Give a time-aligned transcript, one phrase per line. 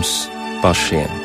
[0.00, 1.19] mums.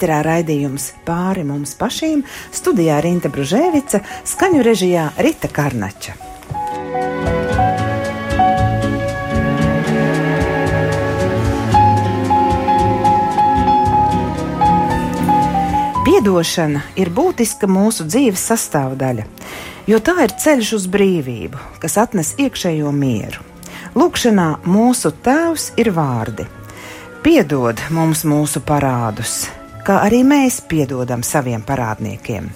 [0.00, 2.22] Eterā raidījums pāri mums pašiem.
[2.56, 6.14] Studijā Rīta Bružēvica, skaņu režijā Rita Karnača.
[16.06, 19.26] Piedošana ir būtiska mūsu dzīves sastāvdaļa,
[19.84, 23.44] jo tā ir ceļš uz brīvību, kas atnes iekšējo mieru.
[24.00, 26.48] Lūkšanā mūsu tēvs ir vārdi
[27.20, 29.50] piedod mums mūsu parādus,
[29.86, 32.50] kā arī mēs piedodam saviem parādniekiem.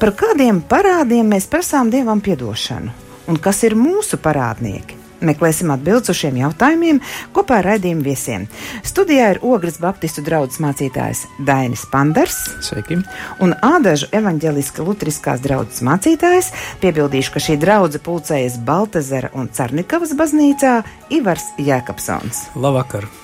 [0.00, 2.92] Par kādiem parādiem mēs prasām dievam atdošanu,
[3.28, 5.04] un kas ir mūsu parādnieki?
[5.24, 7.00] Meklēsim atbildus uz šiem jautājumiem
[7.32, 8.46] kopā ar raidījumu viesiem.
[8.84, 13.00] Studijā ir Ogres Baptistu draugs mācītājs Dainis Pandars Sveiki.
[13.40, 16.52] un Ādažu evaņģeliska lutriskās draudzes mācītājs.
[16.84, 22.50] Piebildīšu, ka šī draudze pulcējas Baltazara un Carnikavas baznīcā Ivars Jēkabsons.
[22.56, 23.23] Labvakar!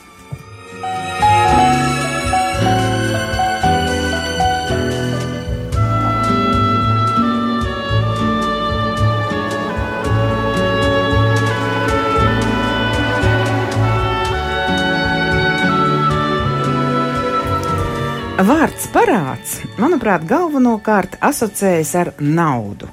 [18.41, 22.87] Vārds parāds, manuprāt, galvenokārt asociējas ar naudu,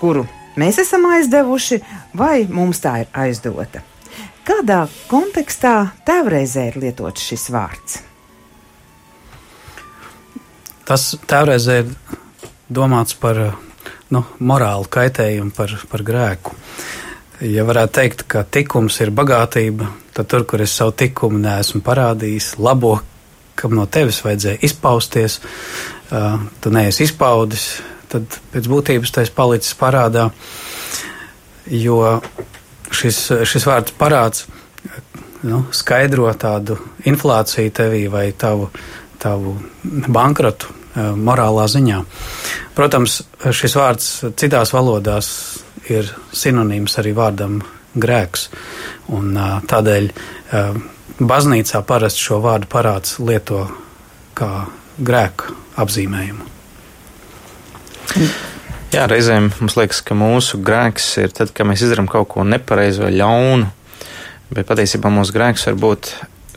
[0.00, 0.24] kuru
[0.58, 1.76] mēs esam aizdevuši,
[2.18, 3.84] vai mums tā ir aizdota.
[4.48, 5.74] Kādā kontekstā
[6.08, 8.00] tēvreizē ir lietots šis vārds?
[10.88, 11.92] Tas tēvreizē ir
[12.66, 13.38] domāts par
[14.10, 16.56] nu, morālu kaitējumu, par, par grēku.
[17.46, 22.56] Ja varētu teikt, ka tikums ir bagātība, tad tur, kur es savu tikumu neesmu parādījis,
[22.58, 22.96] labo,
[23.58, 27.68] kam no tevis vajadzēja izpausties, uh, tu neesi izpaudis,
[28.08, 30.28] tad pēc būtības tas palicis parādā.
[31.68, 32.18] Jo
[32.94, 34.46] šis, šis vārds parāds
[35.44, 38.70] nu, skaidro tādu inflāciju tevī vai tavu,
[39.20, 39.56] tavu
[40.08, 42.02] bankrotu morālā ziņā.
[42.74, 43.20] Protams,
[43.54, 44.08] šis vārds
[44.40, 45.28] citās valodās
[45.92, 47.60] ir sinonīms arī vārdam
[47.98, 48.48] grēks.
[49.14, 49.36] Un,
[49.68, 50.10] tādēļ
[51.18, 53.64] baznīcā parasti šo vārdu parāds lieto
[54.38, 56.46] kā grēku apzīmējumu.
[58.88, 63.04] Jā, reizēm mums liekas, ka mūsu grēks ir tad, kad mēs izdarām kaut ko nepareizu
[63.04, 63.68] vai ļaunu,
[64.54, 66.12] bet patiesībā mūsu grēks var būt,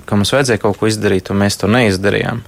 [0.08, 2.44] ka mums vajadzēja kaut ko izdarīt, un mēs to neizdarījām.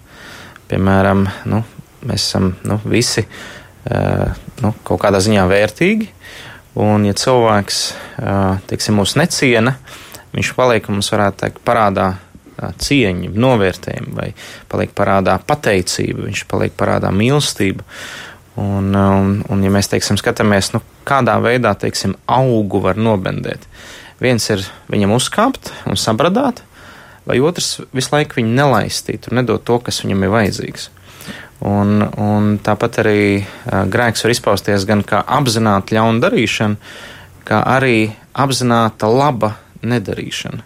[0.72, 1.64] Piemēram, nu,
[2.08, 4.32] mēs esam nu, visi uh,
[4.64, 6.08] nu, kaut kādā ziņā vērtīgi,
[6.80, 10.03] un ja cilvēks uh, teiksim, mūs neciena, uh,
[10.34, 12.14] viņš paliek mums, varētu teikt, parādā
[12.80, 14.30] cieņu, novērtējumu, vai
[14.72, 17.86] paliek parādā pateicību, viņš paliek parādā mīlestību.
[18.62, 23.66] Un, un, un ja mēs teiksim, skatāmies, nu, kādā veidā teiksim, augu var nobendēt,
[24.22, 24.62] viens ir
[24.94, 26.62] viņam uzkāpt un sabradāt,
[27.26, 30.92] vai otrs visu laiku viņu nelaistīt un nedot to, kas viņam ir vajadzīgs.
[31.64, 36.94] Un, un tāpat arī uh, grēks var izpausties gan kā apzināta ļauna darīšana,
[37.48, 39.54] kā arī apzināta laba
[39.88, 40.66] nedarīšana.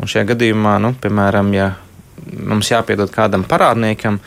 [0.00, 1.72] Un šajā gadījumā, nu, piemēram, ja
[2.30, 4.20] mums jāpiedod kādam parādniekam,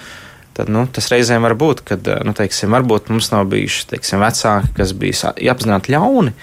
[0.53, 4.73] tad nu, tas reizēm var būt, ka nu, teiksim, varbūt mums nav bijuši teiksim, vecāki,
[4.77, 6.33] kas bija apzināti ļauni,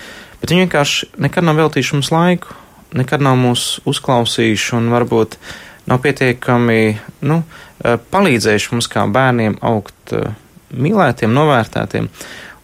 [0.41, 2.59] bet viņi vienkārši nekad nav veltījuši mums laiku,
[2.99, 5.39] nekad nav mūs uzklausījuši un varbūt
[5.91, 6.81] nav pietiekami
[7.31, 7.43] nu,
[7.83, 10.15] palīdzējuši mums kā bērniem augt
[10.71, 12.11] mīlētiem, novērtētiem.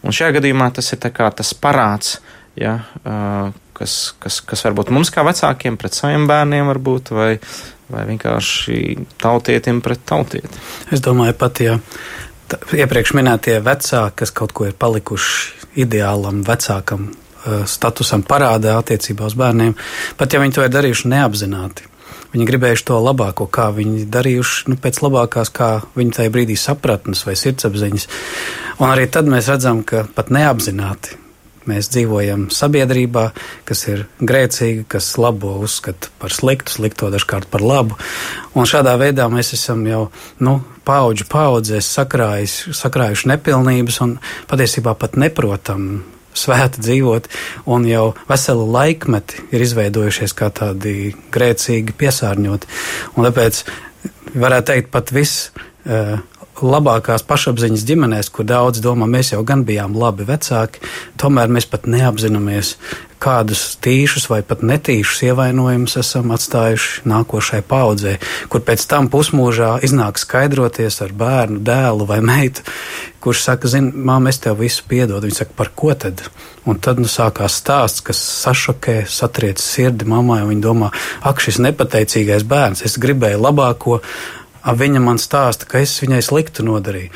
[0.03, 2.19] Un šajā gadījumā tas ir tas parāds,
[2.59, 2.79] ja,
[3.77, 7.29] kas, kas, kas varbūt mums kā vecākiem pret saviem bērniem varbūt, vai,
[7.93, 8.79] vai vienkārši
[9.21, 10.63] tautietim pret tautieti.
[10.93, 11.77] Es domāju, pat ja
[12.55, 17.11] iepriekš minētie vecāki, kas kaut ko ir palikuši ideālam vecākam
[17.67, 19.75] statusam parādā attiecībā uz bērniem,
[20.19, 21.85] pat ja viņi to ir darījuši neapzināti.
[22.33, 27.23] Viņi gribējuši to labāko, kā viņi darījuši, nu, pēc labākās, kā viņi tajā brīdī sapratnes
[27.23, 28.09] vai sirdsapziņas.
[28.81, 31.15] Un arī tad mēs redzam, ka pat neapzināti
[31.67, 33.25] Mēs dzīvojam sabiedrībā,
[33.67, 37.97] kas ir grēcīga, kas labo uzskata par sliktu, slikto dažkārt par labu.
[38.55, 40.05] Un šādā veidā mēs esam jau
[40.39, 44.15] nu, paudžu paudzēs sakrājuši, sakrājuši nepilnības un
[44.47, 46.05] patiesībā pat neprotam
[46.37, 47.27] svēti dzīvot,
[47.73, 52.69] un jau veselu laikmeti ir izveidojušies kā tādi grēcīgi piesārņoti.
[53.17, 53.63] Un tāpēc
[54.37, 55.49] varētu teikt, pat viss.
[56.57, 60.81] Labākās pašapziņas ģimenēs, kur daudz domā, mēs jau gan bijām labi vecāki,
[61.21, 62.71] tomēr mēs pat neapzināmies,
[63.21, 68.15] kādus tīšus vai pat netīšus ievainojumus esam atstājuši nākošai paudzē,
[68.49, 72.65] kur pēc tam pusmūžā iznāk skaidroties ar bērnu, dēlu vai meitu,
[73.21, 75.27] kurš saka, zini, māma, es tev visu piedodu.
[75.27, 76.23] Viņa saka, par ko tad?
[76.67, 80.91] Un tad nu, sākās stāsts, kas sašokē, satriec sirdi mammai, un viņa domā,
[81.27, 84.01] ak, šis nepateicīgais bērns, es gribēju labāko,
[84.65, 87.11] viņa man stāsta, ka es viņai sliktu nodarīju.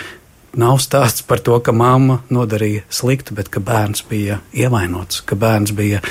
[0.62, 5.72] Nav stāsts par to, ka mamma nodarīja sliktu, bet ka bērns bija ievainots, ka bērns
[5.72, 6.02] bija,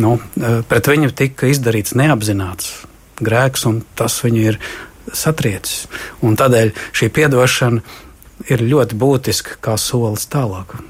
[0.00, 2.86] nu, eh, pret viņu tika izdarīts neapzināts
[3.20, 4.58] grēks, un tas viņu ir
[5.12, 5.86] satriecis.
[6.22, 7.82] Un tādēļ šī piedošana
[8.48, 10.80] ir ļoti būtiska kā solis tālāk.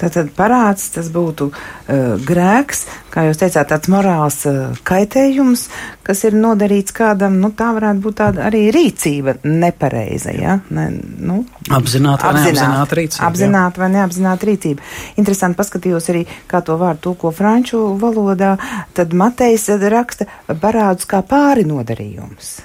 [0.00, 2.84] Tātad parāds tas būtu uh, grēks,
[3.14, 5.68] kā jūs teicāt, tāds morāls uh, kaitējums,
[6.06, 10.58] kas ir nodarīts kādam, nu tā varētu būt tāda arī rīcība nepareiza, ja?
[10.74, 11.40] Ne, nu,
[11.70, 13.30] apzināta vai neapzināta rīcība.
[13.30, 14.92] Apzināta vai neapzināta rīcība.
[15.20, 18.56] Interesanti paskatījos arī, kā to vārdu tulko franču valodā,
[18.98, 20.28] tad Matejs raksta
[20.60, 22.56] parādus kā pāri nodarījums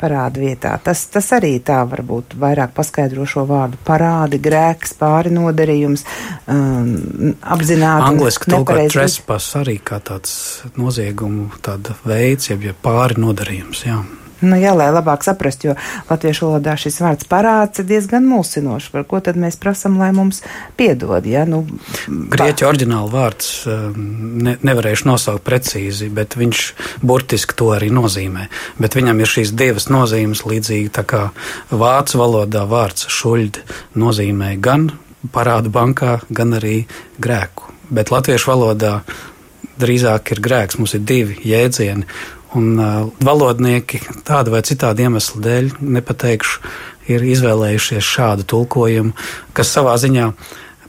[0.00, 0.74] parāda vietā.
[0.84, 6.06] Tas, tas arī tā varbūt vairāk paskaidro šo vārdu parādi, grēks, pāri nodarījums,
[6.50, 8.08] um, apzināti.
[8.10, 10.32] Angliski tulkot trespass arī kā tāds
[10.80, 14.00] noziegumu tāda veids, jeb, jeb pāri nodarījums, jā.
[14.40, 15.74] Nu, jā, lai labāk saprastu, jo
[16.08, 18.88] latviešu valodā šis vārds parāds ir diezgan mulsinošs.
[18.94, 20.40] Par ko tad mēs prasam, lai mums
[20.80, 21.26] piedod?
[21.28, 21.44] Ja?
[21.48, 21.62] Nu,
[22.08, 23.98] Grieķu oriģināla vārds um,
[24.40, 26.64] ne, nevarēšu nosaukt precīzi, bet viņš
[27.04, 28.48] burtiski to arī nozīmē.
[28.80, 31.26] Bet viņam ir šīs divas nozīmes, līdzīgi tā kā
[31.70, 33.60] vācu valodā vārds šuļd
[34.00, 34.90] nozīmē gan
[35.34, 36.84] parādu bankā, gan arī
[37.20, 37.68] grēku.
[37.90, 39.00] Bet latviešu valodā
[39.80, 42.06] drīzāk ir grēks, mums ir divi jēdzieni.
[42.58, 45.68] Un uh, valodnieki tādu vai citādu iemeslu dēļ,
[45.98, 46.64] nepateikšu,
[47.10, 49.14] ir izvēlējušies šādu tulkojumu,
[49.54, 50.32] kas savā ziņā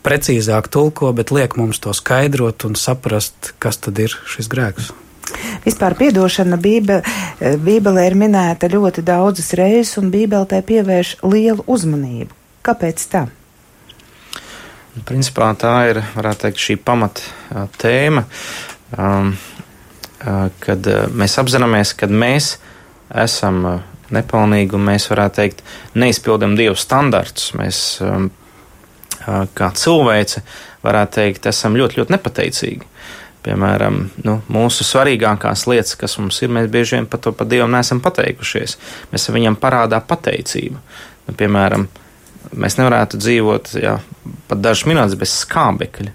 [0.05, 4.91] precīzāk tulko, bet liek mums to skaidrot un saprast, kas tad ir šis grēks.
[5.63, 7.01] Vispār piedošana Bībe,
[7.39, 12.33] Bībelē ir minēta ļoti daudzas reizes, un Bībele tai pievērš lielu uzmanību.
[12.65, 13.27] Kāpēc tā?
[15.07, 18.25] Principā tā ir, varētu teikt, šī pamata tēma.
[18.97, 19.31] Um,
[20.62, 20.88] kad
[21.18, 22.56] mēs apzināmies, ka mēs
[23.23, 23.63] esam
[24.12, 25.63] nepilnīgi un mēs varētu teikt,
[25.97, 27.51] neizpildām Dieva standartus.
[27.57, 27.81] Mēs
[29.57, 30.44] kā cilvēci
[30.85, 32.88] varētu teikt, esam ļoti, ļoti nepateicīgi.
[33.41, 37.74] Piemēram, nu, mūsu svarīgākās lietas, kas mums ir, mēs bieži vien par to pa Dievam
[37.74, 38.77] neesam pateikušies.
[39.13, 40.77] Mēs viņam parādā pateicību.
[41.27, 41.88] Nu, piemēram,
[42.53, 43.95] mēs nevarētu dzīvot jā,
[44.50, 46.13] pat dažas minūtes bez skābekļa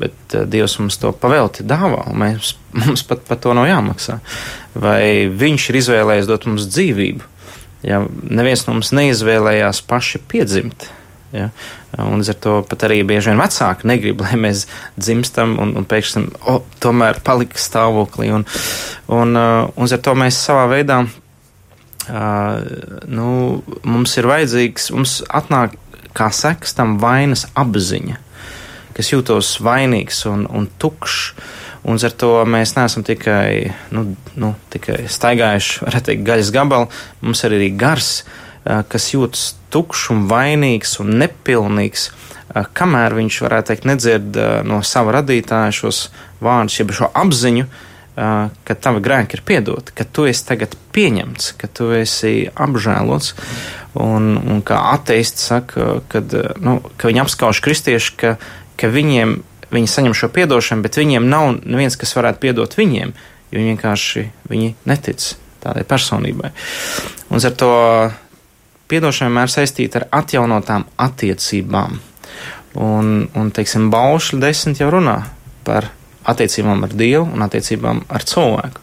[0.00, 4.20] bet uh, Dievs mums to pavelti dāvā, un mēs, mums pat par to nav jāmaksā.
[4.74, 7.28] Vai Viņš ir izvēlējies dot mums dzīvību?
[7.86, 10.90] Ja neviens no mums neizvēlējās paši piedzimt.
[11.32, 11.48] Ja?
[11.98, 14.66] Un ar to pat arī bieži vien vecāki negrib, lai mēs
[14.98, 18.30] dzimstam un, un pēkšņi oh, tomēr palikt stāvoklī.
[18.36, 18.46] Un,
[19.08, 22.56] un, uh, un ar to mēs savā veidā, uh,
[23.10, 23.28] nu,
[23.84, 25.78] mums ir vajadzīgs, mums atnāk
[26.16, 28.18] kā seks tam vainas apziņa
[29.00, 31.32] es jūtos vainīgs un, un tukšs.
[31.88, 36.90] Un ar to mēs neesam tikai, nu, nu, tikai staigājuši, varētu teikt, gaļas gabalu.
[37.24, 38.10] Mums ir arī gars,
[38.64, 42.10] kas jūtas tukšs un vainīgs un nepilnīgs,
[42.76, 46.08] kamēr viņš, varētu teikt, nedzird no sava radītāja šos
[46.42, 47.68] vārdus, jeb šo apziņu,
[48.66, 53.34] ka tavi grēki ir piedoti, ka tu esi tagad pieņemts, ka tu esi apžēlots.
[54.00, 58.36] Un, un kā ateisti saka, kad, nu, ka viņi apskauž kristieši, ka
[58.80, 59.36] ka viņiem,
[59.70, 63.14] viņi saņem šo piedošanu, bet viņiem nav neviens, kas varētu piedot viņiem,
[63.50, 66.52] jo viņi vienkārši viņi netic tādai personībai.
[67.30, 67.72] Un ar to
[68.90, 72.00] piedošana vienmēr saistīta ar atjaunotām attiecībām.
[72.80, 75.16] Un, un teiksim, Baušļa desmit jau runā
[75.66, 75.90] par
[76.30, 78.82] attiecībām ar Dievu un attiecībām ar cilvēku.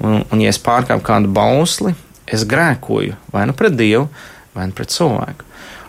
[0.00, 1.92] Un, un ja es pārkāpu kādu bausli,
[2.26, 4.08] es grēkoju vai nu pret Dievu,
[4.56, 5.46] vai nu pret cilvēku.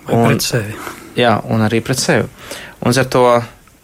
[0.07, 0.75] Vai un, pret sevi.
[1.17, 2.27] Jā, un arī pret sevi.
[2.81, 3.25] Un to,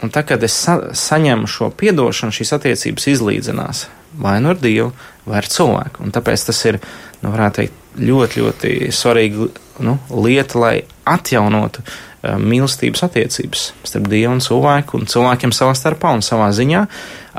[0.02, 3.86] un tā, kad es sa saņemu šo piedošanu, šīs attiecības izlīdzinās
[4.18, 4.92] vai nu ar Dievu,
[5.28, 6.04] vai ar cilvēku.
[6.06, 6.80] Un tāpēc tas ir,
[7.22, 9.50] nu, varētu teikt, ļoti, ļoti svarīga
[9.86, 10.74] nu, lieta, lai
[11.08, 16.86] atjaunotu uh, mīlestības attiecības starp Dievu un cilvēku, un cilvēkiem savā starpā un savā ziņā,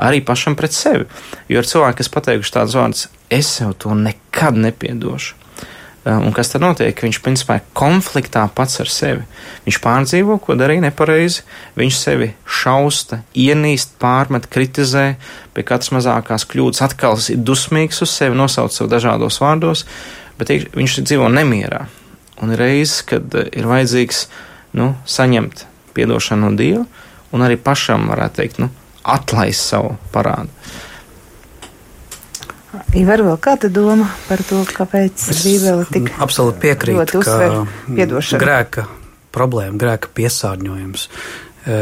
[0.07, 1.09] arī pašam pret sevi.
[1.51, 5.38] Jo ar cilvēku, kas pateikuši tādus vārdus, es sev to nekad nepiedošu,
[6.07, 6.95] Un kas tad notiek?
[6.95, 9.25] Viņš principā ir konfliktā pats ar sevi.
[9.65, 11.43] Viņš pārdzīvo, ko darīja nepareizi,
[11.79, 15.17] viņš sevi šausta, ienīst, pārmet, kritizē,
[15.53, 19.83] pie katras mazākās kļūdas atkal ir dusmīgs uz sevi, nosauc sev dažādos vārdos,
[20.39, 21.85] bet viņš dzīvo nemierā.
[22.39, 24.27] Un ir reizes, kad ir vajadzīgs
[24.79, 25.65] nu, saņemt
[25.99, 26.85] atdošanu no Dieva
[27.35, 28.69] un arī pašam, varētu teikt, nu,
[29.03, 30.49] atlaist savu parādu.
[32.97, 38.85] Ivar, vēl kāda doma par to, kāpēc Bībele tik absolūti piekrīt, ka grēka
[39.33, 41.07] problēma, grēka piesārņojums,
[41.65, 41.79] e,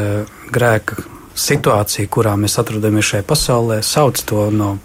[0.55, 0.99] grēka
[1.37, 4.77] situācija, kurā mēs atrodamies šajā pasaulē, sauc to no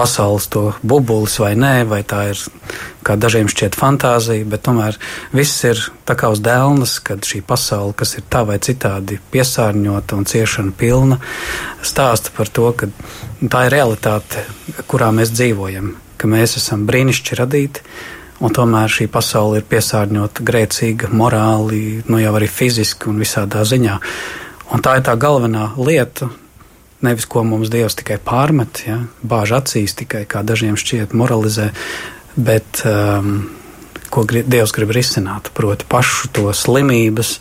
[0.00, 2.40] pasaules to bubulis vai nē, vai tā ir,
[3.04, 4.96] kā dažiem šķiet, fantāzija, bet tomēr
[5.36, 10.16] viss ir tā kā uz dēlnes, kad šī pasaule, kas ir tā vai citādi piesārņota
[10.16, 11.20] un ciešana pilna,
[11.84, 12.88] stāsta par to, ka
[13.44, 14.46] tā ir realitāte,
[14.88, 17.84] kurā mēs dzīvojam, ka mēs esam brīnišķīgi radīti.
[18.40, 23.98] Un tomēr šī pasaule ir piesārņota, grēcīga, morāli, nu jau arī fiziski un visādā ziņā.
[24.70, 26.30] Un tā ir tā galvenā lieta,
[27.00, 31.70] Nevis ko mums Dievs tikai pārmet, ja, bāž acīs tikai, kā dažiem šķiet, moralizē,
[32.36, 33.46] bet um,
[34.12, 37.38] ko Dievs grib risināt, proti pašu to slimības,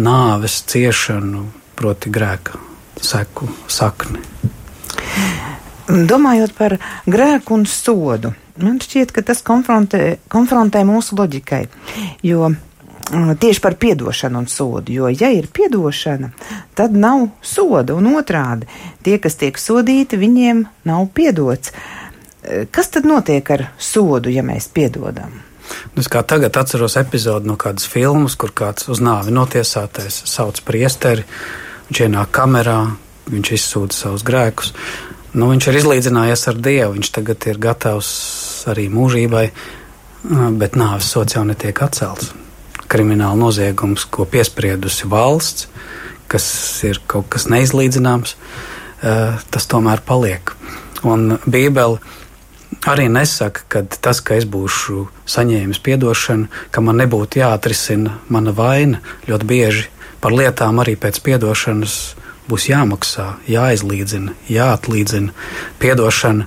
[0.00, 1.44] nāves, ciešanu,
[1.76, 2.56] proti grēka
[3.04, 4.22] seku sakni.
[5.92, 8.32] Domājot par grēku un sodu,
[8.64, 11.66] man šķiet, ka tas konfrontē, konfrontē mūsu loģikai,
[12.24, 12.54] jo
[13.12, 14.92] tieši par piedošanu un sodu.
[14.92, 16.30] Jo, ja ir piedošana,
[16.74, 18.68] tad nav soda, un otrādi
[19.04, 21.72] tie, kas tiek sodīti, viņiem nav piedots.
[22.42, 25.34] E, kas tad notiek ar sodu, ja mēs piedodam?
[25.96, 31.24] Es kā tagad atceros epizodi no kādas filmas, kur kāds uz nāvi notiesātais sauc priesteri,
[31.88, 32.80] viņš ienāk kamerā,
[33.32, 34.74] viņš izsūta savus grēkus.
[35.32, 38.12] Nu, viņš ir izlīdzinājies ar Dievu, viņš tagad ir gatavs
[38.68, 39.46] arī mūžībai,
[40.60, 42.34] bet nāves sots jau netiek atcelts
[42.92, 45.68] krimināla noziegums, ko piespriedusi valsts,
[46.30, 46.46] kas
[46.88, 48.34] ir kaut kas neizlīdzināms,
[49.02, 50.52] eh, tas tomēr paliek.
[51.02, 51.98] Un Bībele
[52.86, 59.00] arī nesaka, ka tas, ka es būšu saņēmis atdošanu, ka man nebūtu jāatrisina mana vaina.
[59.28, 59.86] Ļoti bieži
[60.20, 62.14] par lietām arī pēc atdošanas
[62.48, 65.30] būs jāmaksā, jāizlīdzina, jāatlīdzina.
[65.80, 66.46] Atdošana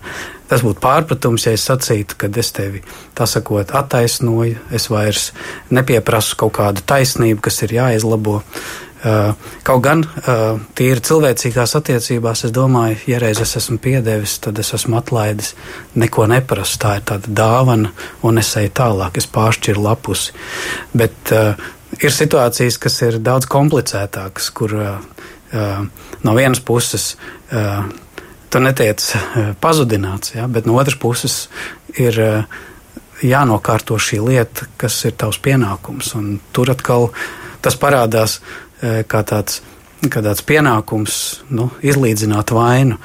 [0.49, 2.83] Tas būtu pārpratums, ja es sacītu, ka es tevi,
[3.17, 5.31] tā sakot, attaisnoju, es vairs
[5.73, 8.41] nepieprasu kaut kādu taisnību, kas ir jāizlabo.
[9.05, 9.35] Uh,
[9.65, 14.71] kaut gan uh, tīri cilvēcīgās attiecībās, es domāju, ja reiz es esmu piedevis, tad es
[14.73, 15.51] esmu atlaidis,
[15.93, 16.79] neko neprasu.
[16.81, 17.91] Tā ir tāda dāvana,
[18.25, 20.33] un es eju tālāk, es pāršķiru lapusi.
[20.97, 21.53] Bet uh,
[22.01, 24.97] ir situācijas, kas ir daudz komplicētākas, kur uh,
[26.25, 27.13] no vienas puses
[27.53, 27.85] uh,
[28.49, 31.37] tu netiec eh, pazudināts, ja, bet no otras puses
[31.99, 32.57] ir eh,
[33.25, 36.13] jānokārto šī lieta, kas ir tavs pienākums.
[36.19, 37.09] Un tur atkal
[37.65, 38.39] tas parādās
[38.81, 39.61] eh, kā tāds,
[40.05, 41.17] kā tāds pienākums
[41.55, 42.99] nu, izlīdzināt vainu,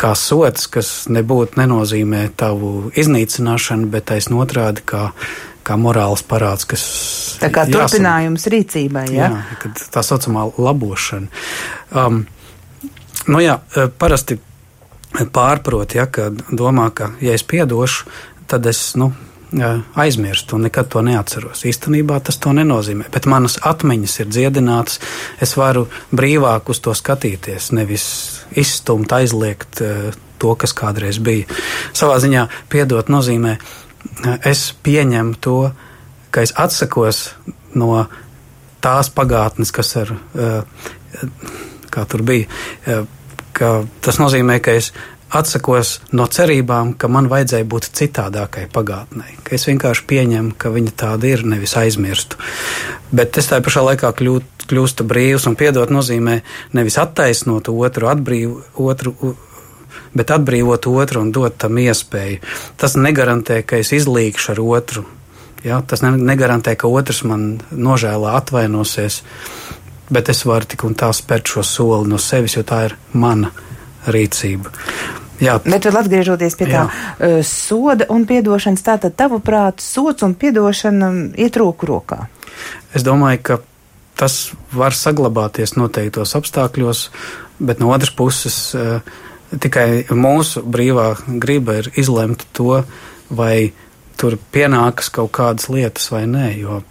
[0.00, 5.10] kā sots, kas nebūtu nenozīmē tavu iznīcināšanu, bet taisn otrādi kā,
[5.66, 6.84] kā morāls parāds, kas.
[7.40, 9.30] Tā kā jāsam, turpinājums rīcībai, ja?
[9.30, 11.30] jā, tā saucamā labošana.
[11.94, 12.24] Um,
[13.30, 13.60] nu jā,
[14.00, 14.40] parasti
[15.32, 18.06] pārprot, ja, ka domā, ka ja es piedošu,
[18.50, 19.10] tad es nu,
[19.94, 21.64] aizmirstu un nekad to neatceros.
[21.66, 25.00] Īstenībā tas to nenozīmē, bet manas atmiņas ir dziedinātas.
[25.42, 28.06] Es varu brīvāk uz to skatīties, nevis
[28.54, 29.82] izstumt, aizliegt
[30.40, 31.50] to, kas kādreiz bija.
[31.92, 33.56] Savā ziņā piedot nozīmē,
[34.46, 35.58] es pieņemu to,
[36.30, 37.32] ka es atsakos
[37.74, 38.06] no
[38.80, 40.14] tās pagātnes, kas ar,
[41.90, 42.46] kā tur bija
[43.60, 44.90] ka tas nozīmē, ka es
[45.30, 49.28] atsakos no cerībām, ka man vajadzēja būt citādākai pagātnē.
[49.46, 52.40] Ka es vienkārši pieņemu, ka viņa tāda ir, nevis aizmirstu.
[53.14, 56.40] Bet es tajā pašā laikā kļūt, kļūstu brīvs un piedot nozīmē
[56.78, 59.14] nevis attaisnot otru, atbrīv, otru,
[60.14, 62.42] bet atbrīvot otru un dot tam iespēju.
[62.80, 65.06] Tas negarantē, ka es izlīgšu ar otru.
[65.66, 65.82] Ja?
[65.86, 69.22] Tas negarantē, ka otrs man nožēlā atvainosies
[70.10, 73.52] bet es varu tik un tā spērt šo soli no sevis, jo tā ir mana
[74.10, 74.72] rīcība.
[75.40, 75.56] Jā.
[75.64, 81.56] Bet vēl atgriežoties pie tā uh, soda un piedošanas, tātad tavuprāt, sots un piedošana iet
[81.60, 82.26] roku rokā.
[82.92, 83.58] Es domāju, ka
[84.20, 87.06] tas var saglabāties noteiktos apstākļos,
[87.64, 89.00] bet no otras puses uh,
[89.50, 92.82] tikai mūsu brīvā griba ir izlemt to,
[93.32, 93.72] vai
[94.20, 96.82] tur pienākas kaut kādas lietas vai nē, jo,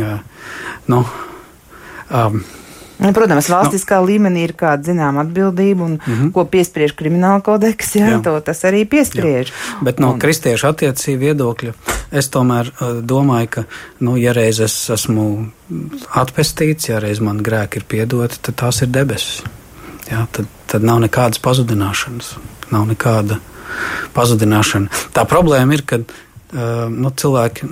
[0.00, 0.48] uh,
[0.88, 1.02] nu,
[2.08, 2.40] um,
[3.16, 4.08] protams, valstiskā no.
[4.10, 6.32] līmenī ir kāda zināma atbildība, un mm -hmm.
[6.36, 8.22] ko piespriež krimināla kodeks, jā, jā.
[8.24, 9.52] to tas arī piespriež.
[9.52, 9.84] Jā.
[9.84, 10.18] Bet no un...
[10.18, 11.72] kristiešu attiecību viedokļa
[12.10, 13.64] es tomēr uh, domāju, ka,
[14.00, 15.50] nu, ja reiz es esmu
[16.14, 19.42] atpestīts, ja reiz man grēki ir piedoti, tad tās ir debesis.
[20.10, 22.34] Jā, tad, tad nav nekādas pazudināšanas,
[22.70, 23.38] nav nekāda
[24.14, 24.88] pazudināšana.
[25.14, 26.00] Tā problēma ir, ka
[26.50, 27.68] nu, cilvēki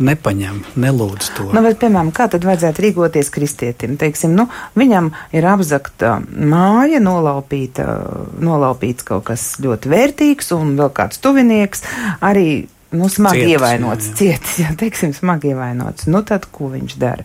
[0.00, 1.48] nepaņem, nelūdz to.
[1.52, 3.98] Nu, bet, piemēram, kā tad vajadzētu rīkoties kristietim?
[4.00, 4.46] Teiksim, nu,
[4.78, 7.88] viņam ir apzakta māja, nolaupīta,
[8.40, 11.84] nolaupīts kaut kas ļoti vērtīgs un vēl kāds tuvinieks
[12.24, 12.46] arī
[12.92, 14.16] nu, smagi cietis, ievainots, jā, jā.
[14.18, 16.08] cietis, jā, teiksim, smagi ievainots.
[16.12, 17.24] Nu, tad, ko viņš dara?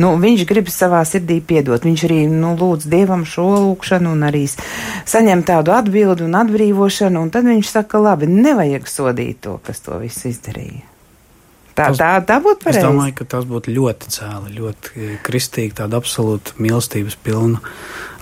[0.00, 1.84] Nu, viņš grib savā sirdī piedot.
[1.84, 7.32] Viņš arī, nu, lūdz Dievam šo lūkšanu un arī saņem tādu atbildi un atbrīvošanu, un
[7.34, 10.86] tad viņš saka, labi, nevajag sodīt to, kas to visu izdarīja.
[11.78, 12.80] Tā, tas, tā, tā būtu pareizi.
[12.80, 17.60] Es domāju, ka tas būtu ļoti cēli, ļoti e, kristīgi, tāda absolūta mīlestības pilna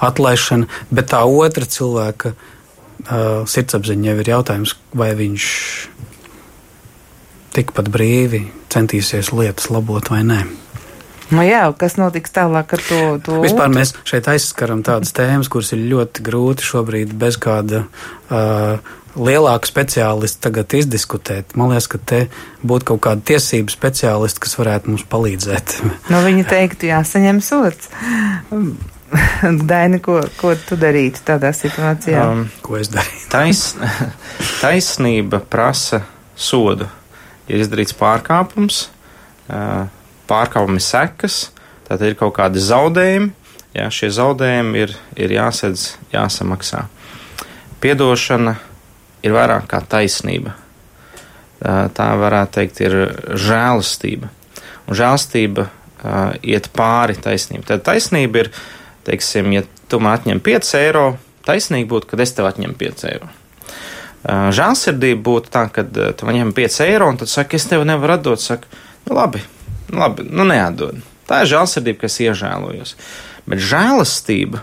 [0.04, 5.46] atlaišana, bet tā otra cilvēka uh, sirdsapziņa jau ir jautājums, vai viņš
[7.56, 10.44] tikpat brīvi centīsies lietas labot vai nē.
[11.34, 13.00] Nu jā, kas notiks tālāk ar to?
[13.26, 18.78] to Vispār mēs šeit aizskaram tādas tēmas, kuras ir ļoti grūti šobrīd bez kāda uh,
[19.18, 21.56] lielāka speciālista tagad izdiskutēt.
[21.58, 22.20] Man liekas, ka te
[22.62, 25.78] būtu kaut kāda tiesību speciālista, kas varētu mums palīdzēt.
[26.12, 27.90] nu, viņi teiktu, jāsaņem sots.
[29.70, 32.22] Daini, ko, ko tu darītu tādā situācijā?
[32.22, 33.26] Um, ko es darītu?
[33.34, 33.64] Tais,
[34.62, 36.04] taisnība prasa
[36.38, 36.86] sodu
[37.48, 38.86] ir izdarīts pārkāpums,
[40.26, 41.50] pārkāpumi sekas,
[41.86, 43.32] tātad ir kaut kādi zaudējumi.
[43.76, 46.86] Jā, šie zaudējumi ir, ir jāsedz, jāsamaksā.
[47.82, 48.54] Piedošana
[49.26, 50.54] ir vairāk kā taisnība.
[51.60, 52.96] Tā varētu teikt, ir
[53.36, 54.30] žēlastība.
[54.86, 55.68] Un žēlastība
[56.46, 57.66] iet pāri taisnībai.
[57.68, 58.50] Tad taisnība ir,
[59.04, 61.06] teiksim, ja tu man atņem 5 eiro,
[61.46, 63.28] taisnīgi būtu, kad es tev atņemu 5 eiro.
[64.26, 68.42] Žēlsirdība būtu tā, ka tu ņem 5 eiro un tad saka, es tev nevaru atdot.
[68.42, 68.66] Saka,
[69.06, 69.42] nu labi,
[69.92, 70.98] nu labi, nu neatdod.
[71.26, 72.94] Tā ir žēlsirdība, kas iežēlojos.
[73.46, 74.62] Bet žēlastība,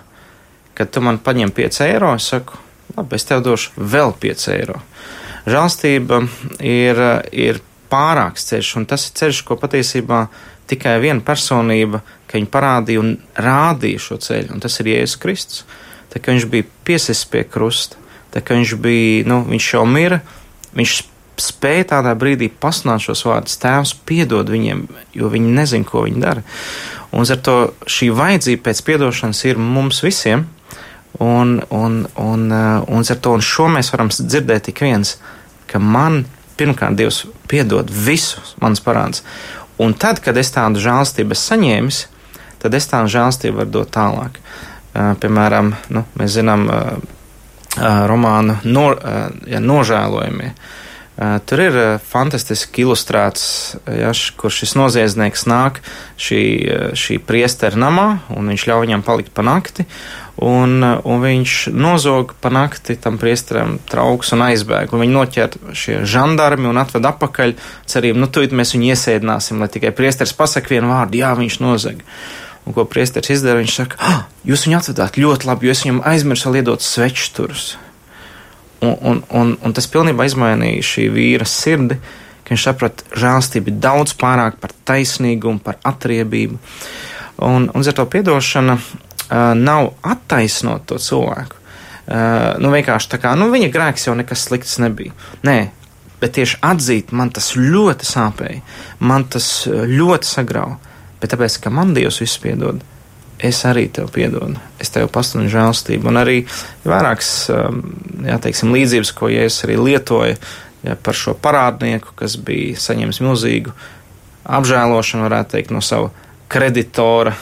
[0.75, 2.59] kad tu man paņem 5 eiro, es saku,
[2.97, 4.81] labi, es tev došu vēl 5 eiro.
[5.47, 6.21] Žēlstība
[6.63, 6.99] ir,
[7.31, 10.25] ir pārāks ceļš, un tas ir ceļš, ko patiesībā
[10.71, 15.65] tikai viena personība, ka viņa parādīja un rādīja šo ceļu, un tas ir Jēzus Kristus.
[16.13, 17.99] Tā kā viņš bija piesists pie krusta,
[18.41, 20.21] viņš bija, nu, viņš jau mira,
[20.73, 20.95] viņš
[21.41, 23.59] spēja tādā brīdī pasludināt šos vārdus.
[23.61, 24.85] Tēvs piedod viņiem,
[25.17, 26.43] jo viņi nezina, ko viņi dara.
[27.13, 27.57] Un ar to
[27.89, 30.47] šī vajadzība pēc piedošanas ir mums visiem.
[31.21, 35.19] Un, un, un, uh, un ar to un šo mēs varam dzirdēt tik viens,
[35.69, 36.23] ka man
[36.57, 39.21] pirmkārt Dievs piedod visus manas parādus.
[39.77, 41.93] Un tad, kad es tādu žēlstību saņēmu,
[42.61, 44.41] tad es tādu žēlstību varu dot tālāk.
[44.93, 46.97] Uh, piemēram, nu, mēs zinām, uh,
[47.77, 48.89] romāna no,
[49.49, 50.53] ja, nožēlojamie.
[51.45, 51.75] Tur ir
[52.09, 53.43] fantastiski ilustrēts,
[53.85, 55.77] ja, kur šis noziedznieks nāk
[56.17, 56.41] šī,
[56.97, 59.85] šī priestera namā, un viņš ļauj viņam palikt pa nakti,
[60.41, 65.99] un, un viņš nozog pa nakti tam priesteram trauks un aizbēg, un viņi noķer šie
[66.09, 67.53] žandarmi un atved apakaļ,
[67.93, 72.01] cerību, nu, tūlīt mēs viņu iesēdināsim, lai tikai priesteris pasaka vienu vārdu, jā, viņš nozag.
[72.63, 76.03] Un ko priesteris izdara, viņš saka, ah, jūs viņu atvedāt ļoti labi, jo es viņam
[76.07, 77.73] aizmirsu iedot svečturus.
[78.83, 81.97] Un, un, un, un tas pilnībā izmainīja šī vīra sirdi,
[82.43, 86.59] ka viņš saprata, žēlstība ir daudz pārāk par taisnīgumu, par atriebību.
[87.43, 88.87] Un, un ar to piedošana uh,
[89.59, 91.59] nav attaisnot to cilvēku.
[92.03, 95.15] Uh, nu, vienkārši tā kā, nu, viņa grēks jau nekas slikts nebija.
[95.47, 95.57] Nē,
[96.23, 98.63] bet tieši atzīt, man tas ļoti sāpēja,
[99.03, 100.92] man tas ļoti sagrauja
[101.23, 102.83] bet tāpēc, ka man Dievs visu piedod,
[103.43, 106.07] es arī tev piedodu, es tev pasludinu žēlstību.
[106.11, 106.37] Un arī
[106.83, 107.81] vairākas, um,
[108.27, 113.73] jā, teiksim, līdzības, ko Jēzus arī lietoja jā, par šo parādnieku, kas bija saņēmis milzīgu
[114.43, 116.11] apžēlošanu, varētu teikt, no sava
[116.53, 117.33] kreditora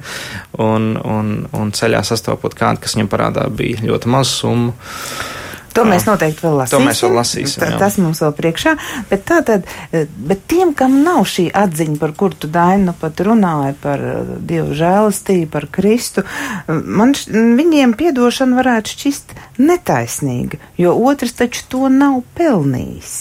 [0.70, 4.76] un, un, un ceļā sastopot kādu, kas viņam parādā bija ļoti maza summa.
[5.76, 6.76] To mēs noteikti vēl lasīsim.
[6.76, 7.60] To mēs vēl lasīsim.
[7.62, 8.74] Tā, tas mums vēl priekšā.
[9.10, 13.22] Bet tā tad, eh, bet tiem, kam nav šī atziņa, par kuru tu Dainu pat
[13.28, 16.24] runāji, par eh, Dievu žēlastību, par Kristu,
[16.68, 23.16] man š, viņiem piedošana varētu šķist netaisnīga, jo otrs taču to nav pelnījis.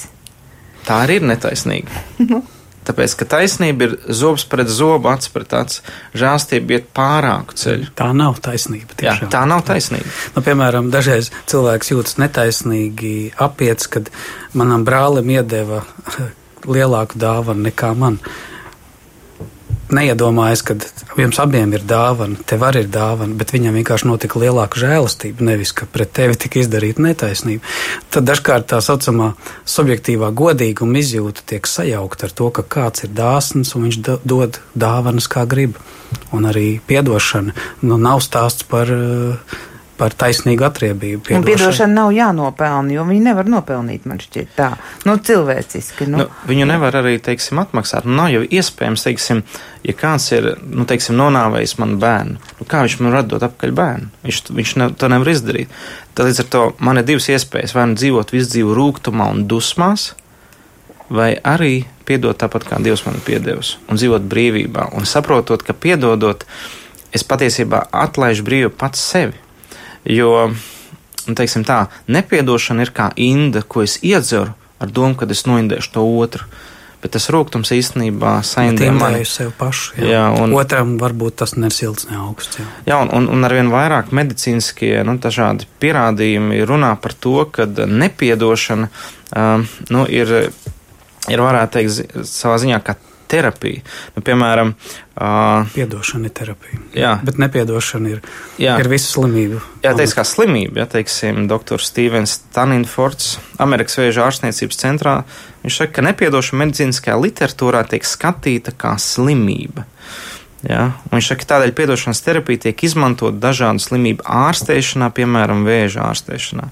[0.86, 2.04] Tā arī ir netaisnīga.
[2.86, 5.82] Tāpēc, ka taisnība ir zobs pret zobu, acis pret acis.
[6.18, 7.90] Žēlstība iet pārāku ceļu.
[7.98, 8.94] Tā nav taisnība.
[8.94, 9.26] Tiešām.
[9.26, 10.10] Jā, tā nav taisnība.
[10.36, 14.12] Nu, piemēram, dažreiz cilvēks jūtas netaisnīgi apiets, kad
[14.54, 15.82] manam brālim iedeva
[16.78, 18.22] lielāku dāvanu nekā man.
[19.94, 20.76] Neiedomājas, ka
[21.20, 25.74] jums abiem ir dāvana, tev arī ir dāvana, bet viņam vienkārši notika lielāka žēlastība, nevis
[25.76, 27.76] ka pret tevi tika izdarīta netaisnība.
[28.14, 29.34] Tad dažkārt tā saucamā
[29.70, 35.30] subjektīvā godīguma izjūta tiek sajaukta ar to, ka kāds ir dāsns un viņš dod dāvanas
[35.32, 35.80] kā grib.
[36.34, 37.54] Un arī piedošana
[37.86, 39.56] nu, nav stāsts par uh,
[39.98, 41.22] par taisnīgu atriebību.
[41.24, 41.40] Piedošana.
[41.40, 44.70] Un piedošana nav jānopelna, jo viņi nevar nopelnīt, man šķiet tā,
[45.08, 46.08] nu, cilvēciski.
[46.12, 46.24] Nu.
[46.24, 48.08] Nu, viņu nevar arī, teiksim, atmaksāt.
[48.08, 49.44] Nu, nav jau iespējams, teiksim,
[49.88, 53.76] ja kāds ir, nu, teiksim, nonāvējis manu bērnu, nu, kā viņš man var dot apkaļ
[53.80, 54.12] bērnu?
[54.28, 55.80] Viņš, viņš ne, to nevar izdarīt.
[56.16, 59.46] Tad līdz ar to man ir divas iespējas, vai nu dzīvot visu dzīvu rūgtumā un
[59.52, 60.12] dusmās,
[61.08, 65.74] vai arī piedot tāpat, kā Dievs man ir piedevis, un dzīvot brīvībā, un saprotot, ka
[65.74, 66.44] piedodot,
[67.16, 69.45] es patiesībā atlaižu brīvu pats sevi
[70.06, 70.52] Jo,
[71.26, 75.94] nu, teiksim tā, nepiedošana ir kā inda, ko es iedzeru ar domu, ka es noindēšu
[75.96, 76.48] to otru.
[77.06, 79.94] Bet tas rūkums īstenībā saindē mani sev pašu.
[80.00, 80.08] Jā.
[80.10, 82.58] Jā, un, Otram varbūt tas ne silts, ne augsts.
[82.58, 85.14] Jā, jā un, un, un arvien vairāk medicīniskie nu,
[85.84, 90.34] pierādījumi runā par to, ka nepiedošana um, nu, ir,
[91.30, 92.98] ir, varētu teikt, savā ziņā kā
[93.36, 93.84] terapija.
[94.16, 96.82] Nu, piemēram, uh, piedošana ir terapija.
[96.96, 98.22] Jā, bet nepiedošana ir,
[98.62, 98.78] jā.
[98.82, 99.62] ir visu slimību.
[99.84, 105.18] Jā, teiks, kā slimība, ja teiksim, doktors Stevens Taninfords, Amerikas Vēža ārstniecības centrā,
[105.66, 109.86] viņš saka, ka nepiedošana medicīniskajā literatūrā tiek skatīta kā slimība.
[110.66, 110.96] Ja?
[111.10, 116.70] Un viņš saka, ka tādēļ piedošanas terapija tiek izmantot dažādu slimību ārstēšanā, piemēram, vēža ārstēšanā.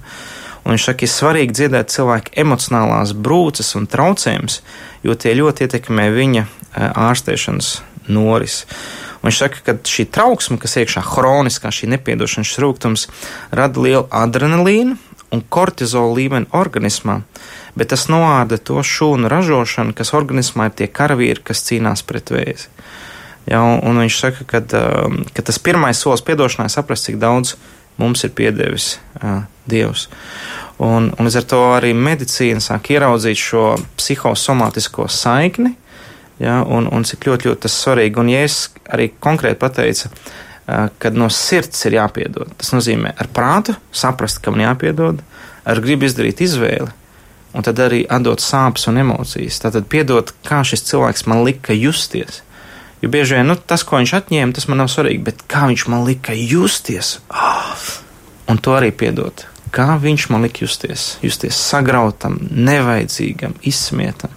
[0.64, 4.62] Un viņš saka, ka ir svarīgi dziedēt cilvēku emocionālās brūces un traucējumus,
[5.04, 6.46] jo tie ļoti ietekmē viņa
[7.04, 7.74] ārstēšanas
[8.08, 8.64] noris.
[9.22, 13.08] Un viņš saka, ka šī trauksme, kas iekšā hroniskā, šī nepiedošanas rūkums,
[13.52, 14.98] rada lielu adrenalīnu
[15.34, 17.22] un kortizola līmeni organismā,
[17.76, 22.70] bet tas noārda to šūnu ražošanu, kas organismā ir tie karavīri, kas cīnās pret vēzi.
[23.50, 24.62] Ja, un, un viņš saka, ka,
[25.36, 27.58] ka tas pirmais solis piedošanai saprast, cik daudz
[28.02, 30.08] mums ir piedevis uh, Dievs.
[30.84, 33.66] Un, un līdz ar to arī medicīna sāk ieraudzīt šo
[34.00, 35.76] psihosomātisko saikni,
[36.42, 38.20] ja, un, un cik ļoti, ļoti tas svarīgi.
[38.20, 43.30] Un, ja es arī konkrēti pateicu, uh, ka no sirds ir jāpiedod, tas nozīmē ar
[43.34, 45.22] prātu saprast, ka man jāpiedod,
[45.64, 46.92] ar gribu izdarīt izvēli.
[47.54, 49.60] Un tad arī atdot sāpes un emocijas.
[49.62, 52.42] Tātad piedot, kā šis cilvēks man lika justies.
[53.04, 55.88] Jo bieži vien nu, tas, ko viņš atņēma, tas man nav svarīgi, bet kā viņš
[55.92, 57.82] man lika justies, oh,
[58.48, 59.44] un to arī piedot.
[59.74, 64.32] Kā viņš man lika justies, justies sagrautam, nevajadzīgam, izsmietam.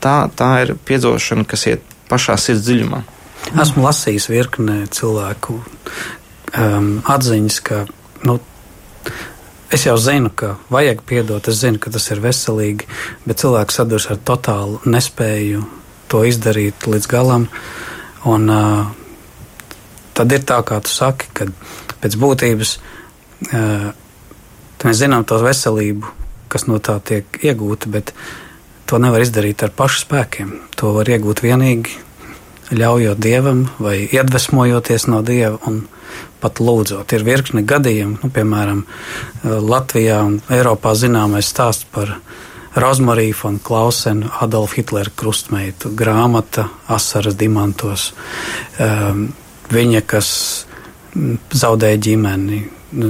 [0.00, 3.02] Tā, tā ir piedošana, kas iet pašā sirds dziļumā.
[3.60, 7.84] Esmu lasījis virknē cilvēku um, atziņas, ka
[8.24, 8.38] nu,
[9.68, 12.86] Es jau zinu, ka vajag piedot, es zinu, ka tas ir veselīgi,
[13.28, 15.60] bet cilvēks sadurs ar totālu nespēju
[16.08, 17.44] to izdarīt līdz galam.
[18.26, 18.88] Un, uh,
[20.18, 21.46] tad ir tā, kā tu saki, ka
[22.02, 22.74] pēc būtības
[23.52, 23.88] uh,
[24.84, 26.10] mēs zinām to veselību,
[26.50, 28.14] kas no tā tiek iegūta, bet
[28.88, 30.54] to nevar izdarīt ar pašu spēkiem.
[30.80, 31.98] To var iegūt vienīgi
[32.74, 35.82] ļaujot dievam vai iedvesmojoties no dieva un
[36.42, 37.12] pat lūdzot.
[37.14, 38.84] Ir virkni gadījumi, nu, piemēram,
[39.44, 42.18] Latvijā un Eiropā zināmais stāsts par
[42.78, 48.12] Rozmariju von Klausenu, Adolfu Hitlera krustmeitu, grāmata Asaras dimantos.
[48.78, 49.28] Um,
[49.72, 50.30] viņa, kas
[51.50, 52.62] zaudēja ģimeni,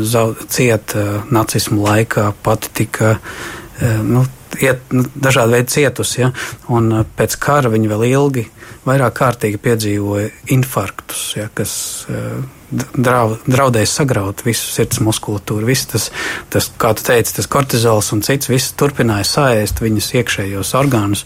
[0.08, 4.24] zaud, cieta nacismu laikā, pati tika uh, nu,
[4.62, 6.20] iet, nu, dažādi veidi cietusi.
[6.22, 6.30] Ja?
[6.74, 8.44] Un uh, pēc kara viņa vēl ilgi,
[8.88, 11.72] vairāk kārtīgi piedzīvoja infarktus, ja, kas
[12.12, 12.38] uh,
[12.70, 15.68] drau, draudēja sagraut visu sirds muskulatūru.
[15.68, 16.10] Viss tas,
[16.52, 21.24] tas, kā tu teici, tas kortizols un cits, viss turpināja sāēst viņas iekšējos orgānus.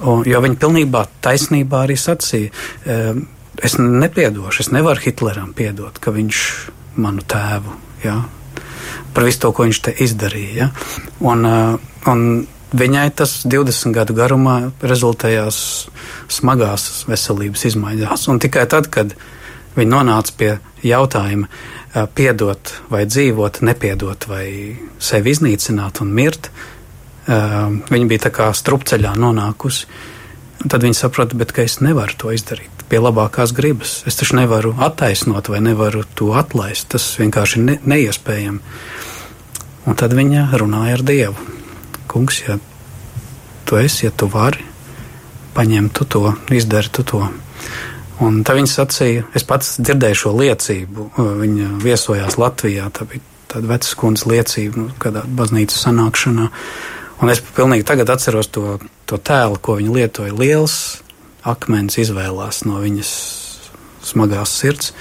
[0.00, 2.52] Un, jo viņi pilnībā taisnībā arī sacīja,
[2.86, 3.24] um,
[3.60, 6.44] es nepiedošu, es nevaru Hitleram piedot, ka viņš
[7.00, 7.76] manu tēvu.
[8.04, 8.22] Ja,
[9.14, 10.54] par visu to, ko viņš te izdarīja.
[10.56, 10.70] Ja?
[11.26, 11.76] Un, uh,
[12.10, 12.24] un
[12.76, 15.60] viņai tas 20 gadu garumā rezultējās
[16.30, 18.28] smagās veselības izmaiņās.
[18.30, 19.14] Un tikai tad, kad
[19.76, 20.50] viņi nonāca pie
[20.86, 24.46] jautājuma, uh, piedot vai dzīvot, nepiedot vai
[25.02, 29.88] sevi iznīcināt un mirt, uh, viņa bija tā kā strupceļā nonākusi.
[30.60, 34.00] Tad viņi saprata, ka es nevaru to izdarīt pie labākās gribas.
[34.10, 36.90] Es taču nevaru attaisnot vai nevaru to atlaist.
[36.94, 38.60] Tas vienkārši ir ne, neiespējami.
[39.88, 41.48] Un tad viņa runāja ar Dievu.
[42.10, 42.58] Kungs, ja
[43.64, 44.64] tu esi, ja tu vari,
[45.54, 47.22] paņem tu to, izdari tu to.
[48.20, 51.10] Un tā viņa sacīja, es pats dzirdēju šo liecību.
[51.40, 56.48] Viņa viesojās Latvijā, tā bija tāda vecas kundzes liecība, nu, kādā baznīcas sanākšanā.
[57.20, 58.76] Un es pilnīgi tagad atceros to,
[59.08, 60.36] to tēlu, ko viņa lietoja.
[60.36, 60.76] Liels,
[61.48, 63.10] akmens izvēlās no viņas
[64.10, 64.92] smagās sirds.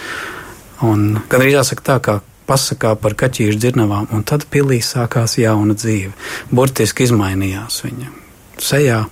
[0.86, 5.76] Un gan arī jāsaka tā, kā pasakā par kaķīšu dzirnavām, un tad pilī sākās jauna
[5.78, 6.14] dzīve.
[6.52, 8.14] Burtiski izmainījās viņa
[8.64, 9.04] sejā.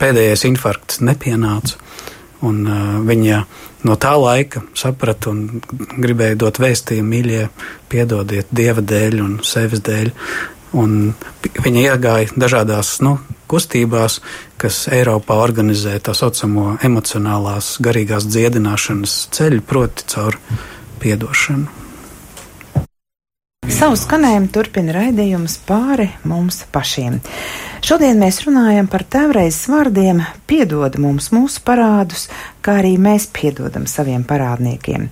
[0.00, 1.80] Pēdējais infarkts nepienāca,
[2.46, 2.62] un
[3.08, 3.40] viņa
[3.88, 5.60] no tā laika saprata un
[6.00, 7.42] gribēja dot vēstījumu, mīļie,
[7.92, 10.12] piedodiet Dieva dēļ un sevis dēļ.
[10.74, 13.18] Viņa iegāja dažādās nu,
[13.50, 14.18] kustībās,
[14.58, 20.38] kas Eiropā organizē tā saucamo emocionālās, garīgās dziedināšanas ceļu, proti, caur
[21.02, 21.84] piedošanu.
[23.74, 27.16] Savu skanējumu turpina raidījums pāri mums pašiem.
[27.84, 32.26] Šodien mēs runājam par tēvreizes vārdiem piedod mums mūsu parādus,
[32.64, 35.08] kā arī mēs piedodam saviem parādniekiem.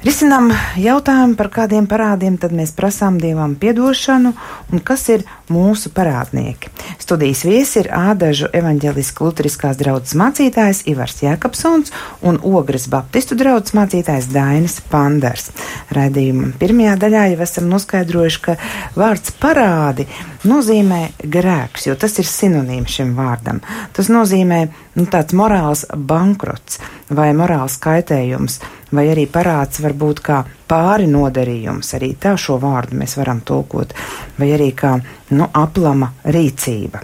[0.00, 0.46] Risinām
[0.80, 4.30] jautājumu par kādiem parādiem, tad mēs prasām Dievam piedošanu
[4.72, 6.70] un kas ir mūsu parādnieki.
[7.02, 11.92] Studijas viesi ir Ādažu evaņģeliska luteriskās draudzes mācītājs Ivars Jēkabsons
[12.26, 15.50] un Ogres baptistu draudzes mācītājs Dainis Pandars.
[15.94, 18.56] Raidījuma pirmajā daļā jau esam noskaidrojuši, ka
[18.98, 20.08] vārds parādi
[20.48, 23.60] nozīmē grēks, jo tas ir sinonīms šim vārdam.
[23.96, 24.64] Tas nozīmē
[24.96, 28.60] nu, tāds morāls bankrots vai morāls kaitējums
[28.92, 33.94] vai arī parāds var būt kā pāri nodarījums, arī tā šo vārdu mēs varam tulkot,
[34.38, 34.96] vai arī kā
[35.40, 37.02] nu, aplama rīcība.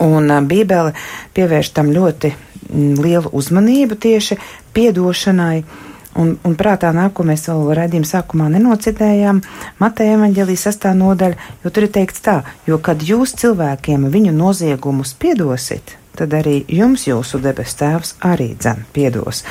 [0.00, 0.94] Un Bībele
[1.36, 2.32] pievērš tam ļoti
[2.72, 4.38] lielu uzmanību tieši
[4.72, 5.64] piedošanai.
[6.12, 9.38] Un, un prātā nāk, ko mēs vēl raidījuma sākumā nenocitējām,
[9.80, 12.34] Mateja evaņģēlijas sastā nodaļa, jo tur ir teikts tā,
[12.68, 18.84] jo kad jūs cilvēkiem viņu noziegumus piedosit, tad arī jums jūsu debes tēvs arī dzen
[18.92, 19.42] piedos.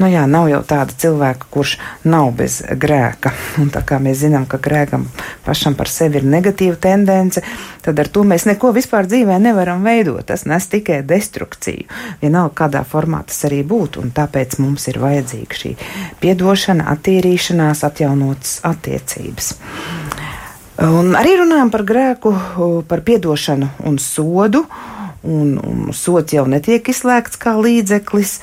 [0.00, 1.74] Nu jā, nav jau tāda cilvēka, kurš
[2.08, 3.34] nav bez grēka.
[3.60, 5.04] Un tā kā mēs zinām, ka grēkam
[5.44, 7.42] pašam par sevi ir negatīva tendence,
[7.84, 10.24] tad ar to mēs neko vispār dzīvē nevaram veidot.
[10.30, 11.84] Tas nes tikai destrukciju.
[12.22, 15.74] Vienalga, kādā formā tas arī būtu, un tāpēc mums ir vajadzīga šī
[16.24, 19.52] piedošana, attīrīšanās, atjaunotas attiecības.
[20.80, 22.32] Un arī runājam par grēku,
[22.88, 24.64] par piedošanu un sodu,
[25.22, 28.40] un, un sots jau netiek izslēgts kā līdzeklis.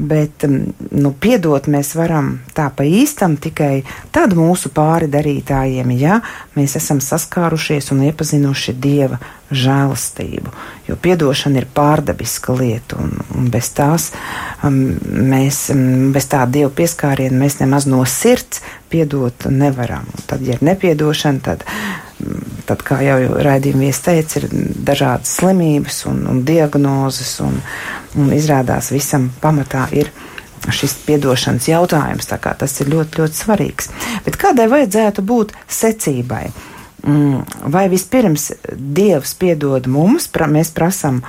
[0.00, 3.82] Bet mm, nu, piedot mēs varam tā pa īstam tikai
[4.14, 6.20] tad mūsu pāri darītājiem, ja
[6.54, 9.18] mēs esam saskārušies un iepazinuši Dieva
[9.50, 10.52] žēlastību.
[10.86, 14.12] Jo piedošana ir pārdabiska lieta, un, un bez tās
[14.62, 14.78] um,
[15.34, 18.62] mēs, um, bez tā Dieva pieskāriena mēs nemaz no sirds
[18.94, 20.06] piedot nevaram.
[20.06, 21.66] Un tad, ja ir nepiedošana, tad
[22.68, 24.48] tad, kā jau raidījuma teica, ir
[24.86, 27.60] dažādas slimības un, un diagnozes, un,
[28.18, 30.12] un izrādās visam pamatā ir
[30.70, 32.28] šis piedošanas jautājums.
[32.30, 33.90] Tas ir ļoti, ļoti svarīgs.
[34.26, 36.44] Bet kādai vajadzētu būt secībai?
[37.00, 41.22] Mm, vai vispirms Dievs piedod mums, pra, mēs prasam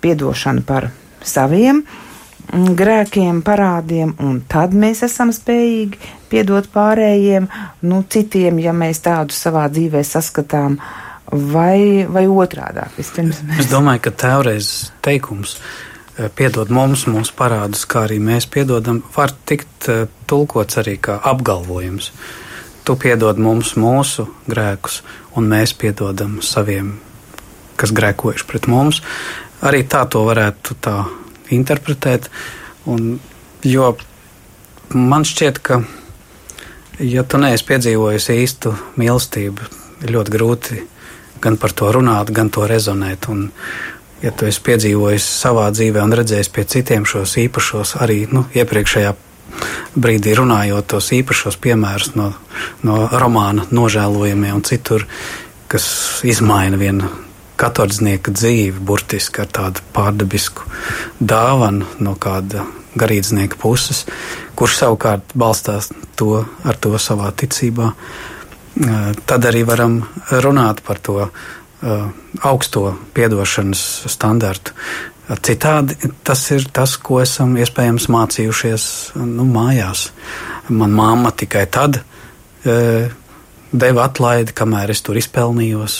[0.00, 0.88] piedošanu par
[1.20, 2.07] saviem mm,
[2.52, 5.98] grēkiem, parādiem, un tad mēs esam spējīgi
[6.30, 7.48] piedot pārējiem,
[7.88, 10.78] nu, citiem, ja mēs tādu savā dzīvē saskatām,
[11.28, 12.24] vai, vai.
[12.96, 13.64] Vispirms mēs...
[13.64, 14.70] Es domāju, ka tēvreiz
[15.04, 20.96] teikums eh, piedod mums, mūsu parādus, kā arī mēs piedodam, var tikt eh, tulkots arī
[21.00, 22.12] kā apgalvojums.
[22.88, 25.02] Tu piedod mums mūsu grēkus,
[25.36, 26.94] un mēs piedodam saviem,
[27.76, 29.02] kas grēkojuši pret mums.
[29.68, 31.02] Arī tā to varētu tā
[31.54, 32.30] interpretēt.
[32.88, 33.18] Un,
[33.66, 33.92] jo
[34.94, 35.82] man šķiet, ka
[36.98, 39.66] Ja tu neesi piedzīvojis īstu mīlestību,
[40.02, 40.78] ir ļoti grūti
[41.38, 43.28] gan par to runāt, gan to rezonēt.
[43.30, 43.52] Un,
[44.18, 49.14] ja tu esi piedzīvojis savā dzīvē un redzējis pie citiem šos īpašos, arī nu, iepriekšējā
[49.94, 52.32] brīdī runājot tos īpašos piemērus no,
[52.82, 55.06] no romāna nožēlojamie un citur,
[55.70, 55.86] kas
[56.26, 57.12] izmaina vienu
[57.58, 60.66] katordznieka dzīvi burtiski ar tādu pārdabisku
[61.18, 62.64] dāvanu no kāda
[62.98, 64.04] garīdznieka puses,
[64.58, 67.92] kurš savukārt balstās to, ar to savā ticībā.
[69.28, 71.28] Tad arī varam runāt par to
[72.42, 74.74] augsto piedošanas standartu.
[75.28, 78.84] Citādi tas ir tas, ko esam iespējams mācījušies
[79.20, 80.08] nu, mājās.
[80.72, 82.76] Man mamma tikai tad e,
[83.68, 85.98] deva atlaidi, kamēr es tur izpelnījos.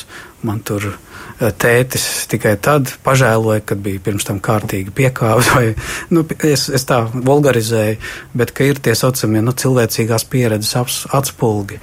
[0.48, 0.94] Man tur
[1.38, 5.72] tētis tikai tad pažēloja, kad bija pirms tam kārtīgi piekāvis, vai
[6.14, 7.98] nu, es, es tā vulgarizēju,
[8.38, 11.80] bet ka ir tie saucamie nu, cilvēcīgās pieredzes atspulgi,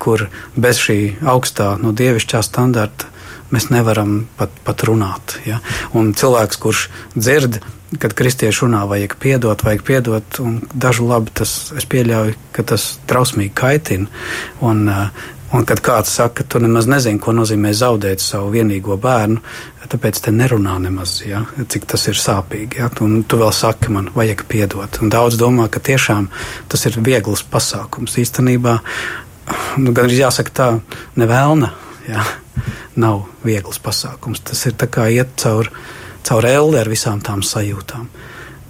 [0.00, 0.98] kur bez šī
[1.28, 3.14] augstā nu, dievišķā standarta
[3.54, 5.38] mēs nevaram pat, pat runāt.
[5.48, 5.62] Ja?
[5.96, 7.60] Un cilvēks, kurš dzird,
[7.96, 12.90] kad kristieši runā, vajag piedot, vajag piedot, un dažu labi tas es pieļauju, ka tas
[13.08, 14.10] trausmīgi kaitina.
[14.60, 18.98] Un, uh, Un kad kāds saka, ka tu nemaz nezini, ko nozīmē zaudēt savu vienīgo
[19.00, 19.40] bērnu,
[19.88, 22.82] tāpēc te nerunā nemaz, ja, cik tas ir sāpīgi.
[22.82, 25.00] Ja, un tu vēl saki, man vajag piedot.
[25.00, 26.28] Un daudz domā, ka tiešām
[26.68, 28.18] tas ir viegls pasākums.
[28.20, 28.76] Īstenībā,
[29.80, 30.68] nu, gan arī jāsaka tā,
[31.16, 31.72] nevēlna,
[32.10, 32.26] ja,
[33.00, 34.44] nav viegls pasākums.
[34.44, 35.72] Tas ir kā iet caur,
[36.28, 38.10] caur eldi ar visām tām sajūtām.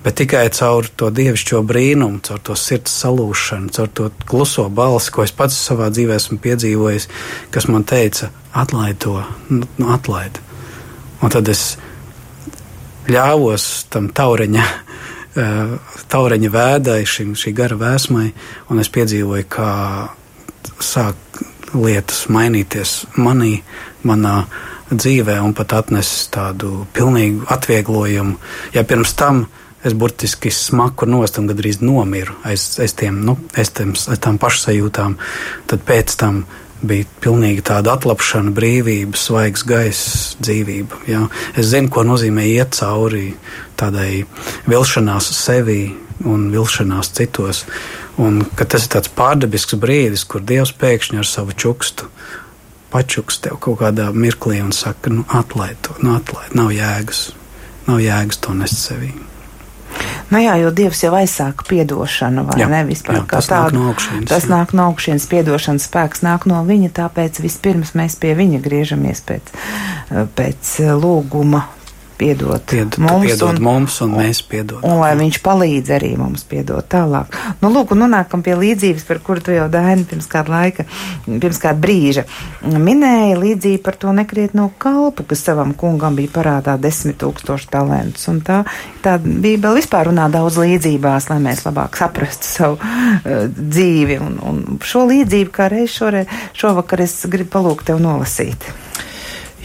[0.08, 5.20] Bet tikai caur to dievišķo brīnumu, caur to sirds salūšanu, caur to kluso balsi, ko
[5.20, 7.04] es pats savā dzīvē esmu piedzīvojis,
[7.52, 9.18] kas man teica, atlaid to,
[9.52, 10.40] nu, nu atlaid.
[11.20, 11.74] Un tad es
[13.04, 14.64] ļāvos tam taureņa,
[15.44, 15.76] eh,
[16.16, 18.30] taureņa vēdai, šim, šī gara vēsmai,
[18.72, 19.70] un es piedzīvoju, kā
[20.88, 21.44] sāk
[21.76, 23.58] lietas mainīties manī,
[24.08, 24.38] manā
[24.88, 28.40] dzīvē, un pat atnes tādu pilnīgu atvieglojumu.
[28.72, 29.44] Ja pirms tam
[29.84, 34.40] es burtiski smaku nost un gandrīz nomiru aiz, aiz, tiem, nu, aiz, tiem, aiz tām
[34.42, 35.18] pašsajūtām.
[35.70, 36.42] Tad pēc tam
[36.82, 41.02] bija pilnīgi tāda atlapšana, brīvība, svaigs gaiss, dzīvība.
[41.10, 41.24] Jā.
[41.58, 43.32] Es zinu, ko nozīmē iet cauri
[43.78, 44.24] tādai
[44.70, 45.82] vilšanās sevī
[46.26, 47.64] un vilšanās citos.
[48.18, 52.10] Un tas ir tāds pārdabisks brīdis, kur Dievs pēkšņi ar savu čukstu
[52.92, 57.28] pačuks tev kaut kādā mirklī un saka, nu, atlaid to, nu, atlaid, nav jēgas,
[57.88, 59.12] nav jēgas to nest sevī.
[60.28, 62.82] Nu jā, jo Dievs jau aizsāka piedošanu, vai jā, ne?
[62.88, 64.28] Vispār jā, tas tādu, nāk no augšienes.
[64.28, 64.52] Tas jā.
[64.52, 69.52] nāk no augšienes, piedošanas spēks nāk no viņa, tāpēc vispirms mēs pie viņa griežamies pēc,
[70.36, 71.64] pēc lūguma
[72.18, 74.84] piedot, piedot mums, piedot un, mums, un mēs piedodam.
[74.88, 77.34] Un lai viņš palīdz arī mums piedot tālāk.
[77.62, 80.86] Nu, lūk, un nonākam pie līdzības, par kuru tu jau Daini pirms kāda laika,
[81.28, 82.24] pirms kāda brīža
[82.64, 88.26] minēja līdzību par to nekrietno kalpu, kas savam kungam bija parādā desmit tūkstoši talantus.
[88.32, 88.62] Un tā,
[89.04, 94.18] tā Bībele vispār runā daudz līdzībās, lai mēs labāk saprastu savu uh, dzīvi.
[94.24, 96.28] Un, un šo līdzību kā reiz šoreiz,
[96.58, 98.68] šovakar es gribu palūgt tev nolasīt.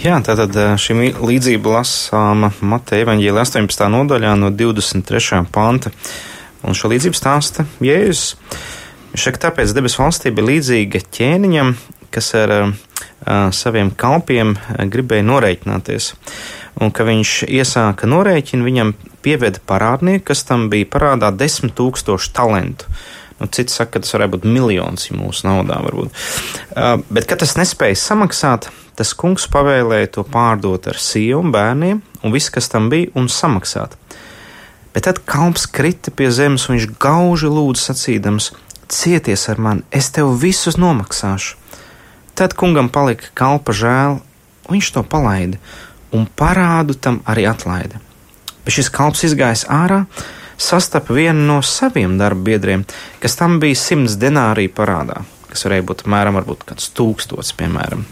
[0.02, 3.84] Jā, tātad šī līdzība lasāma Mateja evaņģīla 18.
[3.94, 5.44] nodaļā no 23.
[5.54, 5.92] panta.
[6.66, 8.34] Un šo līdzību stāsta Jēzus.
[9.14, 11.76] Viņš saka, tāpēc debesu valstība ir līdzīga ķēniņam,
[12.14, 12.74] kas ar uh,
[13.54, 14.56] saviem kalpiem
[14.90, 16.14] gribēja noreikināties.
[16.82, 22.90] Un ka viņš iesāka norēķinu, viņam pieveda parādnieku, kas tam bija parādā desmit tūkstošu talantu.
[23.38, 25.78] Nu, cits saka, ka tas varētu būt miljons ja mūsu naudā.
[25.86, 26.24] Varbūt.
[26.74, 32.02] Uh, bet, kad tas nespēja samaksāt, tas kungs pavēlēja to pārdot ar sievu un bērniem
[32.24, 33.98] un viss, kas tam bija, un samaksāt.
[34.94, 38.52] Bet tad kalps krita pie zemes, un viņš gauži lūdza sacīdams:
[38.94, 41.58] Cieties ar mani, es tev visus nomaksāšu.
[42.38, 44.20] Tad kungam palika kalpa žēl,
[44.70, 45.60] un viņš to palaida,
[46.14, 48.02] un parādu tam arī atlaida.
[48.64, 50.04] Bet šis kalps izgājis ārā,
[50.58, 52.86] sastapa vienu no saviem darba biedriem,
[53.22, 58.04] kas tam bija simts denāriju parādā, kas varēja būt apmēram kāds tūkstots, piemēram.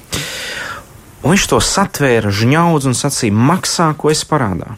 [1.21, 4.75] Un viņš to satvēra, žņaudz un sacīja: Maksā, ko es parādā.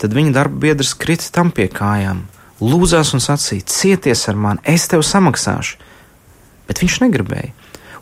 [0.00, 2.24] Tad viņa darba biedrs krita tam pie kājām,
[2.60, 5.80] lūdzās un sacīja: Cieties ar mani, es tev samaksāšu.
[6.66, 7.52] Bet viņš negribēja,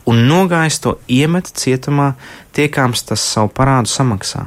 [0.09, 2.15] un nogājis to iemet cietumā,
[2.57, 4.47] tiekāms tas savu parādu samaksā.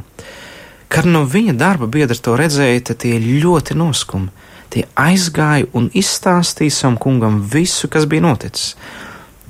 [0.87, 4.31] Kad no viņa darba biedra to redzēja, tad tie ļoti noskumi.
[4.71, 8.75] Tie aizgāja un izstāstīja savam kungam visu, kas bija noticis.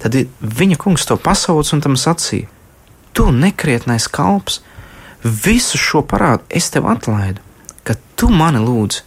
[0.01, 2.49] Tad viņa kungs to pasauca un tam sacīja:
[3.13, 4.61] tu nekrietnais kalps,
[5.23, 7.41] visu šo parādu es tev atlaidu,
[7.83, 9.01] ka tu mani lūdzi,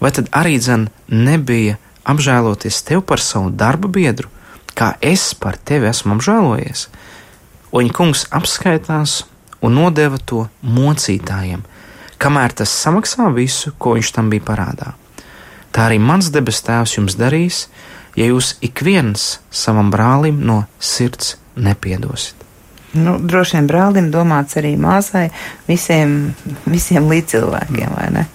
[0.00, 4.28] vai tad arī dzen nebija apžēloties tev par savu darba biedru,
[4.76, 6.88] kā es par tevi esmu apžēlojies?
[7.72, 9.22] Un kungs apskaitās
[9.64, 11.64] un nodeva to mocītājiem,
[12.20, 14.92] kamēr tas samaksā visu, ko viņš tam bija parādā.
[15.72, 17.66] Tā arī mans debes tēvs jums darīs,
[18.16, 22.34] ja jūs ik viens savam brālim no sirds nepiedosit.
[22.96, 25.28] Nu, droši vien brālim domāts arī māsai,
[25.68, 26.32] visiem,
[26.64, 28.26] visiem līdzcilvēkiem, vai ne?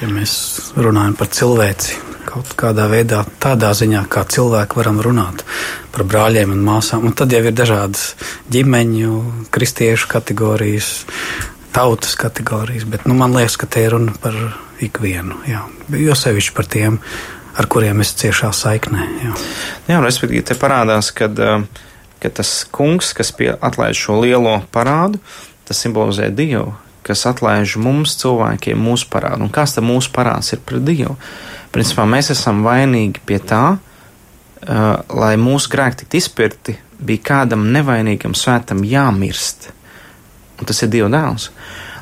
[0.00, 0.32] Ja mēs
[0.74, 5.44] runājam par cilvēci, kaut kādā veidā, tādā ziņā, kā cilvēki varam runāt
[5.94, 8.14] par brāļiem un māsām, un tad jau ir dažādas
[8.52, 9.20] ģimeņu,
[9.54, 10.90] kristiešu kategorijas,
[11.74, 14.36] tautas kategorijas, bet nu, man liekas, ka te ir runa par
[14.82, 15.64] ikvienu, jā.
[16.00, 16.98] jo sevišķi par tiem,
[17.58, 19.06] ar kuriem es ciešā saiknē.
[19.24, 19.36] Jā,
[19.90, 21.64] jā respektīvi, te parādās, ka uh,
[22.20, 25.18] ka tas kungs, kas atlaiž šo lielo parādu,
[25.64, 26.74] tas simbolizē Dievu,
[27.06, 29.46] kas atlaiž mums, cilvēkiem, mūsu parādu.
[29.46, 31.16] Un kāds tad mūsu parāds ir pret Dievu?
[31.72, 38.36] Principā mēs esam vainīgi pie tā, uh, lai mūsu grēki tiktu izpirkti, bija kādam nevainīgam
[38.36, 39.70] svētam jāmirst.
[40.60, 41.48] Un tas ir Dieva dēls.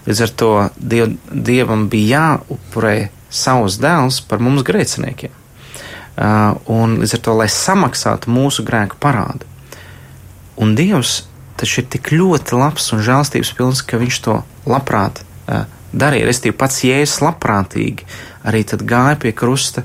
[0.09, 2.97] Līdz ar to diev, Dievam bija jāupurē
[3.31, 5.35] savus dēls par mums grēciniekiem.
[6.18, 9.47] Uh, un līdz ar to, lai samaksātu mūsu grēku parādu.
[10.57, 15.66] un Dievs taču ir tik ļoti labs un žēlstības pilns, ka viņš to labprāt uh,
[15.93, 16.26] darīja.
[16.26, 18.07] Restīvi pats Jēzus labprātīgi
[18.43, 19.85] arī tad gāja pie krusta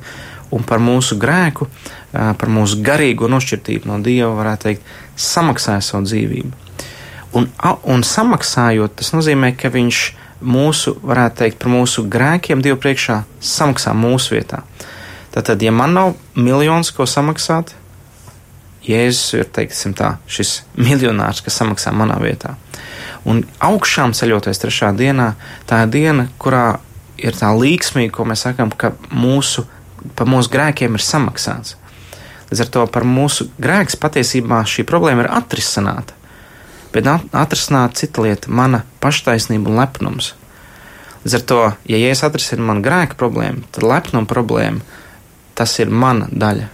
[0.54, 6.08] un par mūsu grēku, uh, par mūsu garīgo nošķirtību no Dieva, varētu teikt, samaksāja savu
[6.10, 6.52] dzīvību.
[7.34, 7.50] Un,
[7.90, 10.02] un samaksājot, tas nozīmē, ka viņš
[10.44, 14.64] mūsu, varētu teikt, par mūsu grēkiem Dievu priekšā samaksā mūsu vietā.
[15.34, 17.74] Tātad, ja man nav miljons, ko samaksāt,
[18.84, 22.58] Jēzus ir, teiksim tā, šis miljonārs, kas samaksā manā vietā.
[23.24, 25.30] Un augšām ceļoties trešā dienā,
[25.70, 26.82] tā ir diena, kurā
[27.16, 29.64] ir tā līksmīga, ko mēs sakām, ka mūsu,
[30.20, 31.78] par mūsu grēkiem ir samaksāts.
[32.52, 36.18] Līdz ar to par mūsu grēks patiesībā šī problēma ir atrisināta.
[36.94, 40.34] Bet atrisināt cita lieta- mana paštaisnība un lepnums.
[41.24, 44.82] Līdz ar to, ja es atrisinu manu grēka problēmu, tad lepnuma problēma
[45.56, 46.68] tas ir mana daļa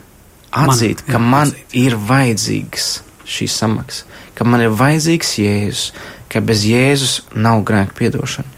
[0.52, 1.76] atzīt, man, ka jā, man atzīt.
[1.78, 2.88] ir vajadzīgs
[3.30, 4.04] šī samaksa,
[4.36, 5.92] ka man ir vajadzīgs Jēzus,
[6.30, 8.50] ka bez Jēzus nav grēka piedošana.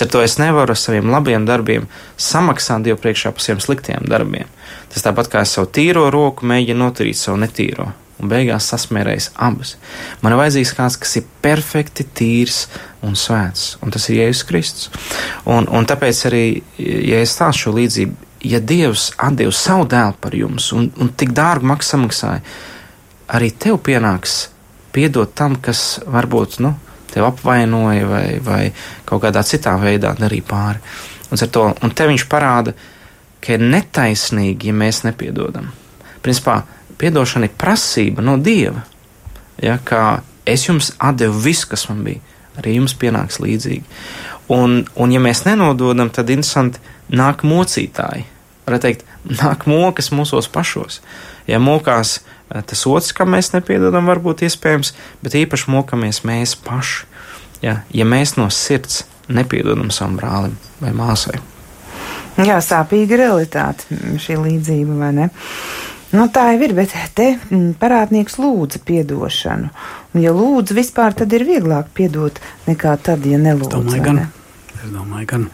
[0.00, 1.88] Ar to es nevaru ar saviem labiem darbiem
[2.20, 4.48] samaksāt Dievu priekšā par saviem sliktiem darbiem.
[4.92, 7.92] Tas tāpat kā es savu tīro roku mēģinu noturīt savu netīro.
[8.22, 9.74] Un beigās sasmērējis abas.
[10.22, 12.60] Man ir vajadzīgs kāds, kas ir perfekti tīrs
[13.04, 15.08] un svēts, un tas ir Jēzus Kristus.
[15.50, 16.44] Un, un tāpēc arī,
[16.78, 21.34] ja es stāstu šo līdzību, ja Dievs atdeva savu dēlu par jums un, un tik
[21.34, 22.40] maksu samaksāja,
[23.34, 24.48] arī tev pienāks
[24.94, 26.74] piedot tam, kas varbūt nu,
[27.10, 28.62] tev apvainoja vai, vai
[29.04, 30.78] kaut kādā citā veidā darīja pāri.
[31.30, 32.74] Un, to, un te viņš parāda,
[33.42, 35.70] ka ir netaisnīgi, ja mēs nepiedodam.
[36.22, 36.62] Principā,
[36.98, 38.84] piedošana ir prasība no Dieva.
[39.62, 42.20] Ja, kā es jums atdevu visu, kas man bija,
[42.58, 43.84] arī jums pienāks līdzīgi.
[44.54, 46.82] Un, un ja mēs nenododam, tad interesanti
[47.14, 48.26] nāk mocītāji
[48.64, 49.06] varētu teikt,
[49.42, 51.00] nāk mokas mūsos pašos.
[51.48, 57.10] Ja mokās eh, tas otrs, kam mēs nepiedodam, varbūt iespējams, bet īpaši mokamies mēs paši.
[57.64, 61.38] Ja, ja mēs no sirds nepiedodam savam brālim vai māsai.
[62.34, 65.28] Jā, sāpīga realitāte šī līdzība, vai ne?
[66.14, 69.70] Nu, tā jau ir, bet te mm, parādnieks lūdza piedošanu.
[70.14, 72.38] Un, ja lūdz vispār, tad ir vieglāk piedot
[72.68, 73.72] nekā tad, ja nelūdz.
[73.74, 74.20] Domāju, gan.
[74.22, 74.28] Ne?
[74.78, 75.48] Es domāju, gan.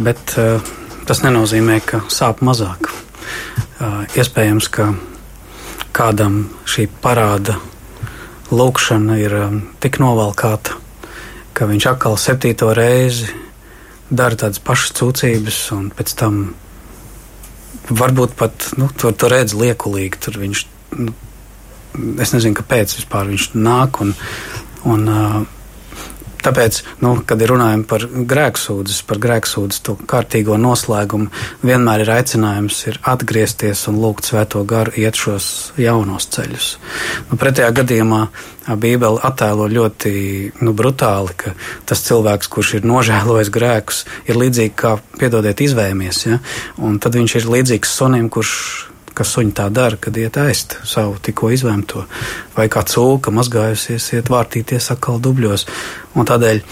[0.00, 0.72] Bet uh,
[1.08, 2.88] tas nenozīmē, ka sāp mazāk.
[4.16, 4.90] Iespējams, ka
[5.96, 7.56] kādam šī parāda
[8.52, 9.36] lūkšana ir
[9.82, 10.76] tik novalkāta,
[11.56, 13.30] ka viņš atkal septīto reizi
[14.10, 16.40] dara tādas pašas cūcības, un pēc tam
[17.90, 20.20] varbūt pat nu, tur, tur redz liekulīgi.
[20.22, 20.64] Tur viņš,
[20.98, 21.14] nu,
[22.22, 24.14] es nezinu, kāpēc vispār viņš nāk un,
[24.90, 25.40] un uh,
[26.44, 31.28] Tāpēc, nu, kad runājam par grēksūdzes, par grēksūdzes to kārtīgo noslēgumu,
[31.66, 36.70] vienmēr ir aicinājums ir atgriezties un lūgt svēto garu iet šos jaunos ceļus.
[37.30, 38.22] Nu, pretējā gadījumā
[38.80, 40.12] Bībele attēlo ļoti
[40.62, 41.54] nu, brutāli, ka
[41.88, 46.38] tas cilvēks, kurš ir nožēlojis grēkus, ir līdzīgi kā, piedodiet, izvēmies, ja?
[46.78, 48.89] un tad viņš ir līdzīgs sunim, kurš
[49.20, 52.06] ka suņi tā dara, kad iet ēst savu tikko izvēmto,
[52.56, 55.66] vai kā cūka mazgājusies, iet vārtīties atkal dubļos.
[56.16, 56.62] Un tādēļ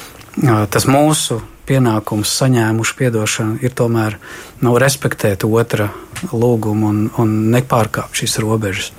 [0.72, 4.16] tas mūsu pienākums saņēmuši piedošanu ir tomēr
[4.64, 5.90] nu, respektēt otra
[6.32, 8.94] lūgumu un, un nepārkāpt šīs robežas.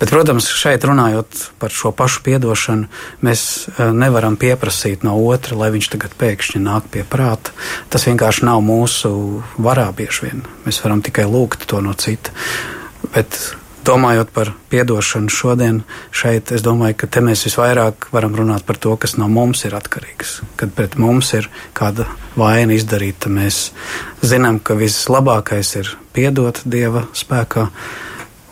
[0.00, 2.88] Bet, protams, šeit runājot par šo pašu piedošanu,
[3.24, 3.42] mēs
[3.94, 7.54] nevaram pieprasīt no otra, lai viņš tagad pēkšņi nāk pie prāta.
[7.92, 9.14] Tas vienkārši nav mūsu
[9.62, 10.46] varā bieži vien.
[10.66, 12.34] Mēs varam tikai lūgt to no cita.
[13.14, 13.38] Bet
[13.84, 18.96] domājot par atdošanu šodien, šeit es domāju, ka te mēs visvairāk varam runāt par to,
[18.98, 20.40] kas no mums ir atkarīgs.
[20.58, 23.68] Kad pret mums ir kāda vaina izdarīta, mēs
[24.24, 27.68] zinām, ka vislabākais ir piedot Dieva spēkā.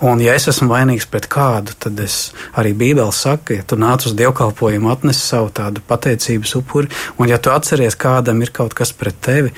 [0.03, 4.03] Un, ja es esmu vainīgs pret kādu, tad es arī Bībeli saku, ja tu nāc
[4.09, 6.91] uz dievkalpojumu, atnesi savu tādu pateicības upuri,
[7.23, 9.53] un ja tu atceries, kādam ir kaut kas pret tevi,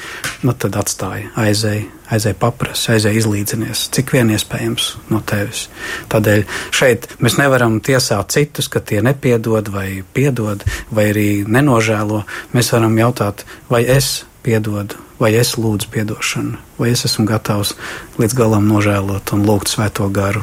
[0.45, 5.65] nu tad atstāji, aizēji, aizēji paprasti, aizēji izlīdzinies, cik vien iespējams no tevis.
[6.13, 6.45] Tādēļ
[6.77, 10.61] šeit mēs nevaram tiesāt citus, ka tie nepiedod vai piedod,
[10.93, 12.21] vai arī nenožēlo.
[12.53, 17.75] Mēs varam jautāt, vai es piedodu vai es lūdzu atdošanu, vai es esmu gatavs
[18.19, 20.43] līdz galam nožēlot un lūgt svēto garu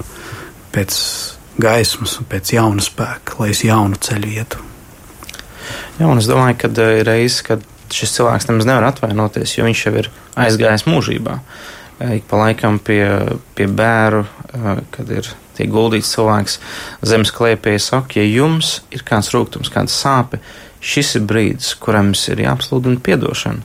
[0.72, 0.98] pēc
[1.62, 4.64] gaismas un pēc jauna spēka, lai es jaunu ceļu ietu.
[6.00, 9.84] Jā, un es domāju, ka ir reizes, kad šis cilvēks nemaz nevar atvainoties, jo viņš
[9.86, 11.38] jau ir aizgājis mūžībā.
[12.16, 13.04] Ik pa laikam pie,
[13.54, 14.24] pie bēru,
[14.96, 15.28] kad ir
[15.58, 16.58] tiek guldīts cilvēks
[17.06, 20.40] zemes klēpī, saka, ja jums ir kāds rūkums, kāda sāpe,
[20.82, 23.62] šis ir brīdis, kuram jums ir jāapsludina piedošana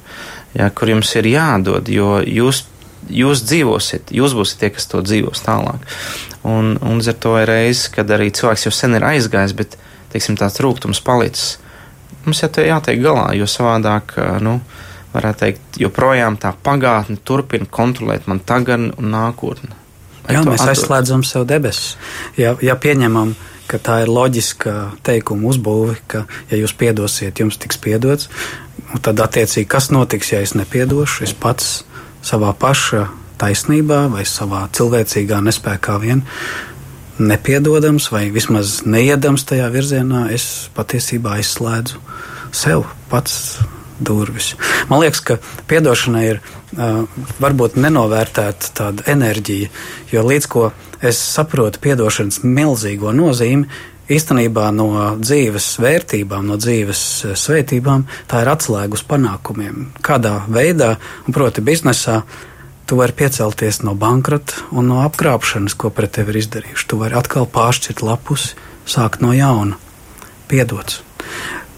[0.56, 2.64] ja, kur jums ir jādod, jo jūs,
[3.12, 5.84] jūs dzīvosiet, jūs būsiet tie, kas to dzīvos tālāk.
[6.46, 9.78] Un, un līdz ar to ir reizes, kad arī cilvēks jau sen ir aizgājis, bet
[10.12, 11.56] teiksim, tāds rūkums palicis.
[12.26, 14.58] Mums jau te jātiek galā, jo savādāk, nu,
[15.14, 19.74] varētu teikt, joprojām tā pagātne turpina kontrolēt man tagadni un nākotni.
[20.26, 20.72] Jā, mēs atdod?
[20.72, 21.94] aizslēdzam sev debesis.
[22.38, 23.36] Ja, ja pieņemam,
[23.70, 24.74] ka tā ir loģiska
[25.06, 28.30] teikuma uzbūve, ka, ja jūs piedosiet, jums tiks piedots,
[29.02, 31.84] tad attiecīgi, kas notiks, ja es nepiedošu, es pats
[32.26, 33.06] savā paša
[33.40, 36.24] taisnībā vai savā cilvēcīgā nespējā vien
[37.18, 42.00] nepiedodams vai vismaz neiedams tajā virzienā, es patiesībā aizslēdzu
[42.56, 43.58] sev pats
[43.98, 44.54] durvis.
[44.88, 47.04] Man liekas, ka atdošanai ir uh,
[47.42, 49.70] varbūt nenovērtēta tāda enerģija,
[50.12, 50.70] jo līdz ko
[51.04, 53.68] es saprotu atdošanas milzīgo nozīmi,
[54.12, 57.00] īstenībā no dzīves vērtībām, no dzīves
[57.38, 59.88] svētībām, tā ir atslēga uz panākumiem.
[60.04, 60.94] Kādā veidā,
[61.26, 62.20] un proti, biznesā,
[62.86, 66.86] tu vari piecelties no bankrota un no apkrāpšanas, ko pret tevi ir izdarījuši.
[66.86, 68.52] Tu vari atkal pāršķirt lapus,
[68.86, 69.80] sākt no jauna,
[70.46, 71.02] piedots.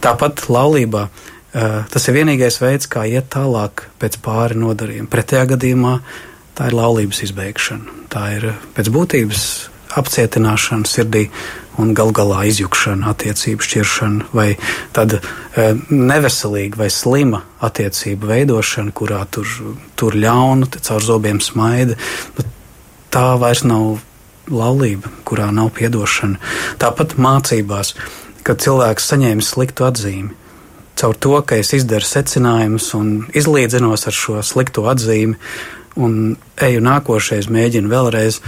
[0.04, 5.10] Tāpat laulībā uh, tas ir vienīgais veids, kā iet tālāk pēc pāri nodarījuma.
[5.12, 5.94] Pretējā gadījumā
[6.58, 7.96] tā ir laulības izbeigšana.
[8.12, 9.42] Tā ir pēc būtības
[9.98, 11.28] apcietināšana sirdī
[11.78, 14.48] un gal galā izjukšana, attiecību šķiršana vai
[14.96, 19.48] tāda e, neveselīga vai slima attiecību veidošana, kurā tur,
[19.98, 21.96] tur ļauna, caur zobiem smaida.
[23.14, 24.00] Tā vairs nav
[24.50, 26.40] laulība, kurā nav piedošana.
[26.82, 27.94] Tāpat mācībās,
[28.44, 30.34] kad cilvēks saņēma sliktu atzīmi.
[30.98, 35.36] Caur to, ka es izdaru secinājumus un izlīdzinos ar šo slikto atzīmi,
[35.98, 38.40] un eju nākošais, mēģinu vēlreiz,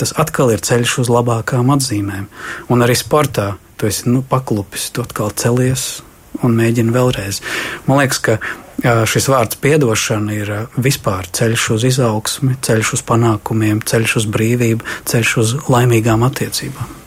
[0.00, 2.26] tas atkal ir ceļš uz labākām atzīmēm.
[2.74, 6.02] Un arī sportā tu esi nu, paklupis, tu atkal celies
[6.42, 7.42] un mēģini vēlreiz.
[7.86, 8.38] Man liekas, ka
[8.82, 15.36] šis vārds piedošana ir vispār ceļš uz izaugsmi, ceļš uz panākumiem, ceļš uz brīvību, ceļš
[15.42, 17.01] uz laimīgām attiecībām.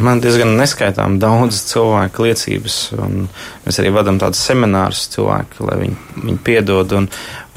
[0.00, 3.26] Man diezgan neskaitām daudz cilvēku liecības, un
[3.64, 6.96] mēs arī vadām tādus seminārus cilvēku, lai viņi, viņi piedod.
[6.98, 7.08] Un,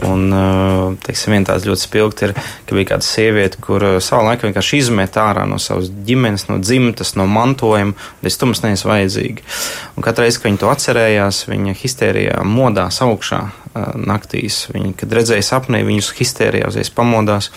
[0.01, 2.33] Un, uh, teiksim, viena tāda ļoti spilgta ir,
[2.65, 6.57] ka bija kāda sieviete, kur uh, savā laikā vienkārši izmet ārā no savas ģimenes, no
[6.59, 9.45] dzimtas, no mantojuma, un es tam neesmu vajadzīga.
[9.93, 14.63] Un katru reizi, kad viņa to atcerējās, viņa histērijā modās augšā uh, naktīs.
[14.73, 17.51] Viņa, kad redzēja sapnī, viņus histērijā uzreiz pamodās.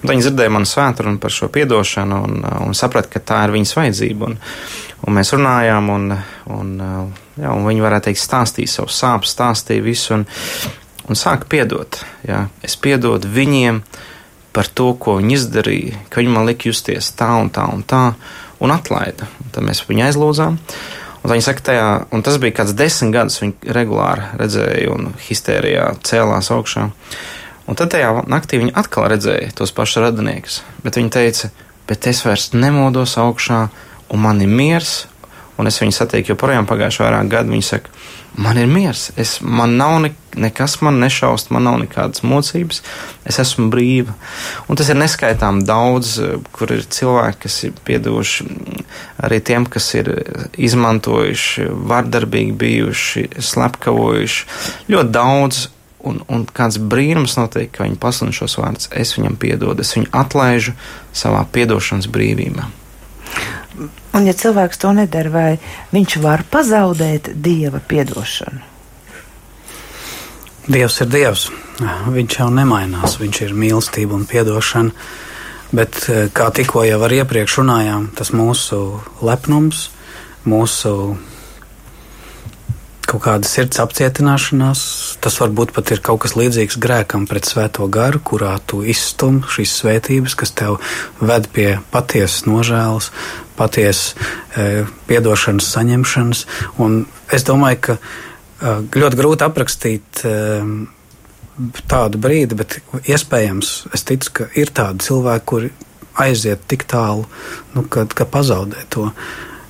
[0.00, 3.56] Un tad viņa dzirdēja manu svētru par šo piedošanu un, un saprata, ka tā ir
[3.58, 4.32] viņas vajadzība.
[4.32, 4.38] Un,
[5.06, 6.12] un mēs runājām, un,
[6.56, 6.76] un,
[7.36, 10.16] jā, un viņi varētu teikt, stāstīja savu sāpes, stāstīja visu.
[10.16, 10.30] Un,
[11.08, 12.00] un sāk piedot.
[12.26, 12.46] Jā.
[12.64, 13.82] Es piedodu viņiem
[14.52, 18.12] par to, ko viņi izdarīja, ka viņi man lika justies tā un tā un tā,
[18.62, 19.28] un atlaida.
[19.42, 20.58] Un tad mēs viņu aizlūdzām.
[21.22, 25.92] Un viņa saka, tajā, un tas bija kāds desmit gadus, viņa regulāri redzēja un histērijā
[26.06, 26.88] cēlās augšā.
[27.70, 31.52] Un tad tajā naktī viņa atkal redzēja tos pašus radiniekus, bet viņa teica,
[31.86, 33.60] bet es vairs nemodos augšā,
[34.12, 35.06] un man ir miers,
[35.62, 37.54] un es viņu satieku joprojām pagājušā vairāk gadu.
[37.54, 37.94] Viņa saka,
[38.36, 42.80] man ir miers, es, man nav ne, nekas, man nešaust, man nav nekādas mocības,
[43.28, 44.14] es esmu brīva.
[44.68, 46.16] Un tas ir neskaitām daudz,
[46.54, 48.48] kur ir cilvēki, kas ir piedoši
[49.22, 50.10] arī tiem, kas ir
[50.56, 54.50] izmantojuši, vardarbīgi bijuši, slepkavojuši.
[54.92, 55.68] Ļoti daudz.
[56.02, 58.88] Un, un kāds brīnums notiek, ka viņi pasludina šos vārdus.
[58.90, 60.74] Es viņam piedodu, es viņu atlaižu
[61.14, 62.66] savā piedošanas brīvībā.
[64.12, 65.50] Un, ja cilvēks to nedara, vai
[65.92, 68.68] viņš var pazaudēt dieva piedošanu?
[70.62, 71.48] Dievs ir Dievs.
[72.14, 73.16] Viņš jau nemainās.
[73.18, 74.92] Viņš ir mīlestība un atdošana.
[75.72, 79.88] Bet, eh, kā tikko jau iepriekš runājām, tas mūsu lepnums,
[80.46, 81.16] mūsu
[83.12, 84.82] kaut kāda sirds apcietināšanās.
[85.22, 89.74] Tas varbūt pat ir kaut kas līdzīgs grēkam pret svēto garu, kurā tu izstum šīs
[89.82, 90.78] svētības, kas tev
[91.20, 93.10] ved pie patiesas nožēlas,
[93.58, 94.14] patiesas
[94.56, 96.42] e, piedošanas saņemšanas.
[96.80, 97.02] Un
[97.32, 100.24] es domāju, ka e, ļoti grūti aprakstīt.
[100.24, 100.36] E,
[101.84, 105.68] tādu brīdi, bet iespējams, es ticu, ka ir tādi cilvēki, kuri
[106.24, 107.26] aiziet tik tālu,
[107.76, 109.10] nu, ka, ka pazaudē to.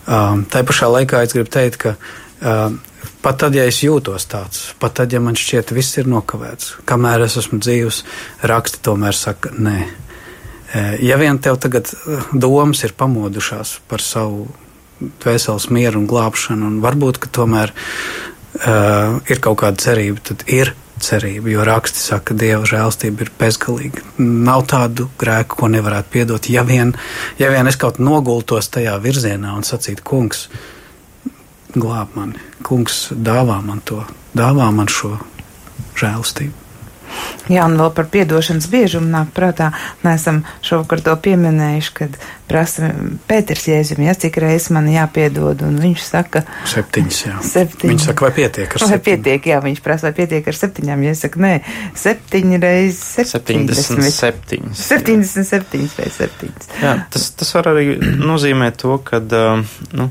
[0.07, 2.79] Um, tā pašā laikā es gribu teikt, ka uh,
[3.23, 7.27] Pat tad, ja es jūtos tāds, pat tad, ja man šķiet, viss ir nokavēts, kamēr
[7.27, 8.03] es esmu dzīvs,
[8.51, 9.77] raksti tomēr saka, nē.
[10.73, 14.49] E, ja vien tev tagad e, domas ir pamodušās par savu
[15.23, 20.75] dvēseles mieru un glābšanu, un varbūt, ka tomēr uh, ir kaut kāda cerība, tad ir
[21.03, 24.05] cerība, jo raksti saka, ka Dieva žēlstība ir bezgalīga.
[24.23, 26.95] Nav tādu grēku, ko nevarētu piedot, ja vien,
[27.41, 30.47] ja vien es kaut nogultos tajā virzienā un sacītu, kungs,
[31.75, 32.41] glāb mani.
[32.67, 34.03] Kungs dāvā man to,
[34.37, 35.17] dāvā man šo
[36.01, 36.59] žēlstību.
[37.53, 39.67] Jā, un vēl par piedošanas biežumu nāk prātā.
[40.01, 42.15] Nesam šovakar to pieminējuši, kad
[42.49, 42.89] prasa
[43.29, 46.45] Pēters Jēzum, ja cik reizes man jāpiedod, un viņš saka.
[46.73, 47.37] Septiņas, jā.
[47.51, 47.93] Septiņas.
[47.93, 49.05] Viņš saka, vai pietiek ar Vai septiņām?
[49.09, 51.53] pietiek, jā, viņš prasa, vai pietiek ar septiņām, ja es saku, nē,
[52.05, 54.09] septiņi reizes septiņdesmit.
[54.09, 54.77] 77.
[54.81, 56.53] 77 vai 7.
[56.81, 60.09] Jā, tas, tas var arī nozīmēt to, ka nu,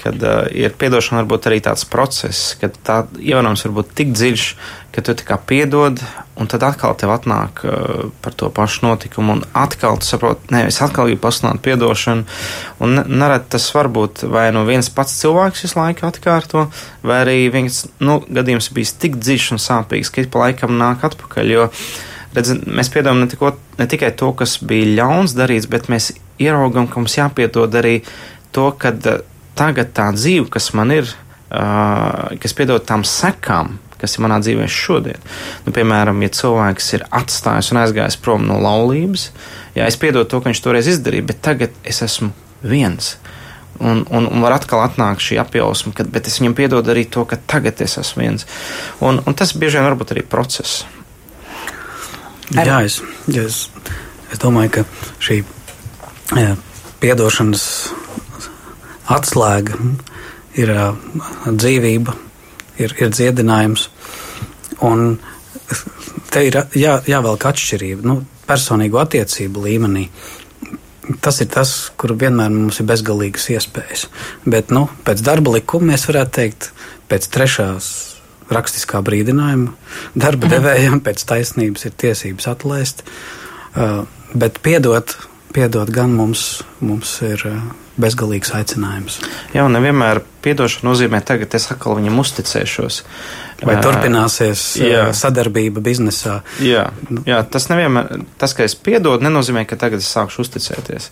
[0.00, 4.44] kad uh, ir piedošana, varbūt arī tāds process, ka tā ievainojums var būt tik dziļš,
[4.94, 6.00] ka tu kā piedod,
[6.40, 10.64] un tad atkal tev atnāk uh, par to pašu notikumu, un atkal tu saproti, nē,
[10.70, 12.24] es atkal gribu pasludināt piedošanu,
[12.82, 16.66] un nerad tas var būt vai nu viens pats cilvēks visu laiku atkārto,
[17.06, 21.04] vai arī viens, nu, gadījums bijis tik dziļš un sāpīgs, ka ik pa laikam nāk
[21.10, 21.68] atpakaļ, jo
[22.36, 26.88] redz, mēs piedodam ne, tiko, ne tikai to, kas bija ļauns darīts, bet mēs ieraugam,
[26.88, 28.00] ka mums jāpiedod arī
[28.54, 29.20] to, ka uh,
[29.60, 31.08] tagad tā dzīve, kas man ir,
[31.52, 35.20] uh, kas piedod tām sekām, kas ir manā dzīvē šodien.
[35.66, 39.28] Nu, piemēram, ja cilvēks ir atstājis un aizgājis prom no laulības,
[39.76, 42.32] jā, es piedodu to, ka viņš toreiz izdarīja, bet tagad es esmu
[42.64, 43.16] viens.
[43.80, 47.24] Un, un, un var atkal atnākt šī apjausma, ka, bet es viņam piedodu arī to,
[47.28, 48.48] ka tagad es esmu viens.
[49.04, 50.82] Un, un tas bieži vien varbūt arī process.
[52.50, 52.98] Jā, es,
[53.30, 53.62] ja es,
[54.34, 54.84] es domāju, ka
[55.22, 55.38] šī
[56.36, 56.56] jā,
[57.00, 57.64] piedošanas
[59.10, 59.78] atslēga
[60.58, 60.72] ir
[61.46, 62.14] dzīvība,
[62.82, 63.88] ir, ir dziedinājums.
[64.86, 65.18] Un
[66.32, 70.06] te ir jā, jāvelk atšķirība nu, personīgo attiecību līmenī.
[71.24, 74.06] Tas ir tas, kur vienmēr mums ir bezgalīgas iespējas.
[74.46, 76.70] Bet nu, pēc darba likuma mēs varētu teikt,
[77.10, 77.90] pēc trešās
[78.50, 79.74] rakstiskā brīdinājuma
[80.18, 83.04] darba devējiem pēc taisnības ir tiesības atlaist.
[83.70, 84.02] Uh,
[84.34, 85.14] bet piedot,
[85.54, 87.58] piedot gan mums, mums ir uh,
[88.00, 89.20] bezgalīgs aicinājums.
[89.54, 93.00] Jā, un nevienmēr piedošana nozīmē, tagad es atkal viņam uzticēšos.
[93.66, 95.02] Vai turpināsies jā.
[95.16, 96.38] sadarbība biznesā?
[96.64, 96.86] Jā,
[97.28, 101.10] jā, tas nevienmēr, tas, ka es piedodu, nenozīmē, ka tagad es sākšu uzticēties.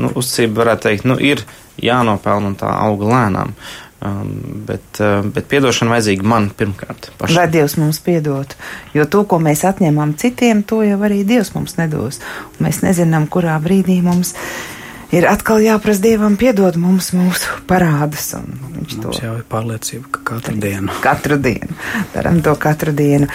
[0.00, 1.46] Nu, uzticība varētu teikt, nu, ir
[1.80, 3.56] jānopelna un tā auga lēnām.
[4.02, 4.30] Um,
[4.66, 7.12] bet, uh, bet piedošana vajadzīga man pirmkārt.
[7.20, 7.36] Pašam.
[7.38, 8.56] Lai Dievs mums piedod,
[8.96, 12.18] jo to, ko mēs atņemam citiem, to jau arī Dievs mums nedos.
[12.50, 14.81] Un mēs nezinām, kurā brīdī mums ir
[15.28, 18.30] atkal jāprasa Dievam piedod mums mūsu parādus.
[18.32, 20.94] Viņš to Mums jau ir pārliecība, ka katru dienu.
[21.04, 21.76] Katru dienu.
[22.14, 23.28] Darām to katru dienu.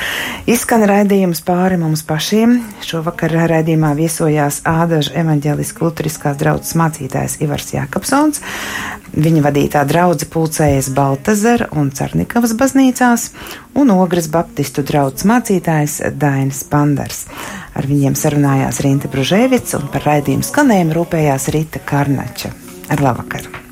[0.49, 2.57] Izskan raidījums pāri mums pašiem.
[2.81, 8.41] Šovakar raidījumā viesojās Ādaža evaņģēliskās kultūriskās draudzes mācītājs Ivars Jākapsons.
[9.17, 13.29] Viņa vadītā draudze pulcējas Baltazara un Cernikavas baznīcās
[13.77, 17.25] un Ogres Baptistu draudzes mācītājs Dainis Pandars.
[17.77, 22.53] Ar viņiem sarunājās Rīta Bružēvits un par raidījumu skanējumu rūpējās Rīta Karnača.
[22.89, 23.66] Ar labvakaru!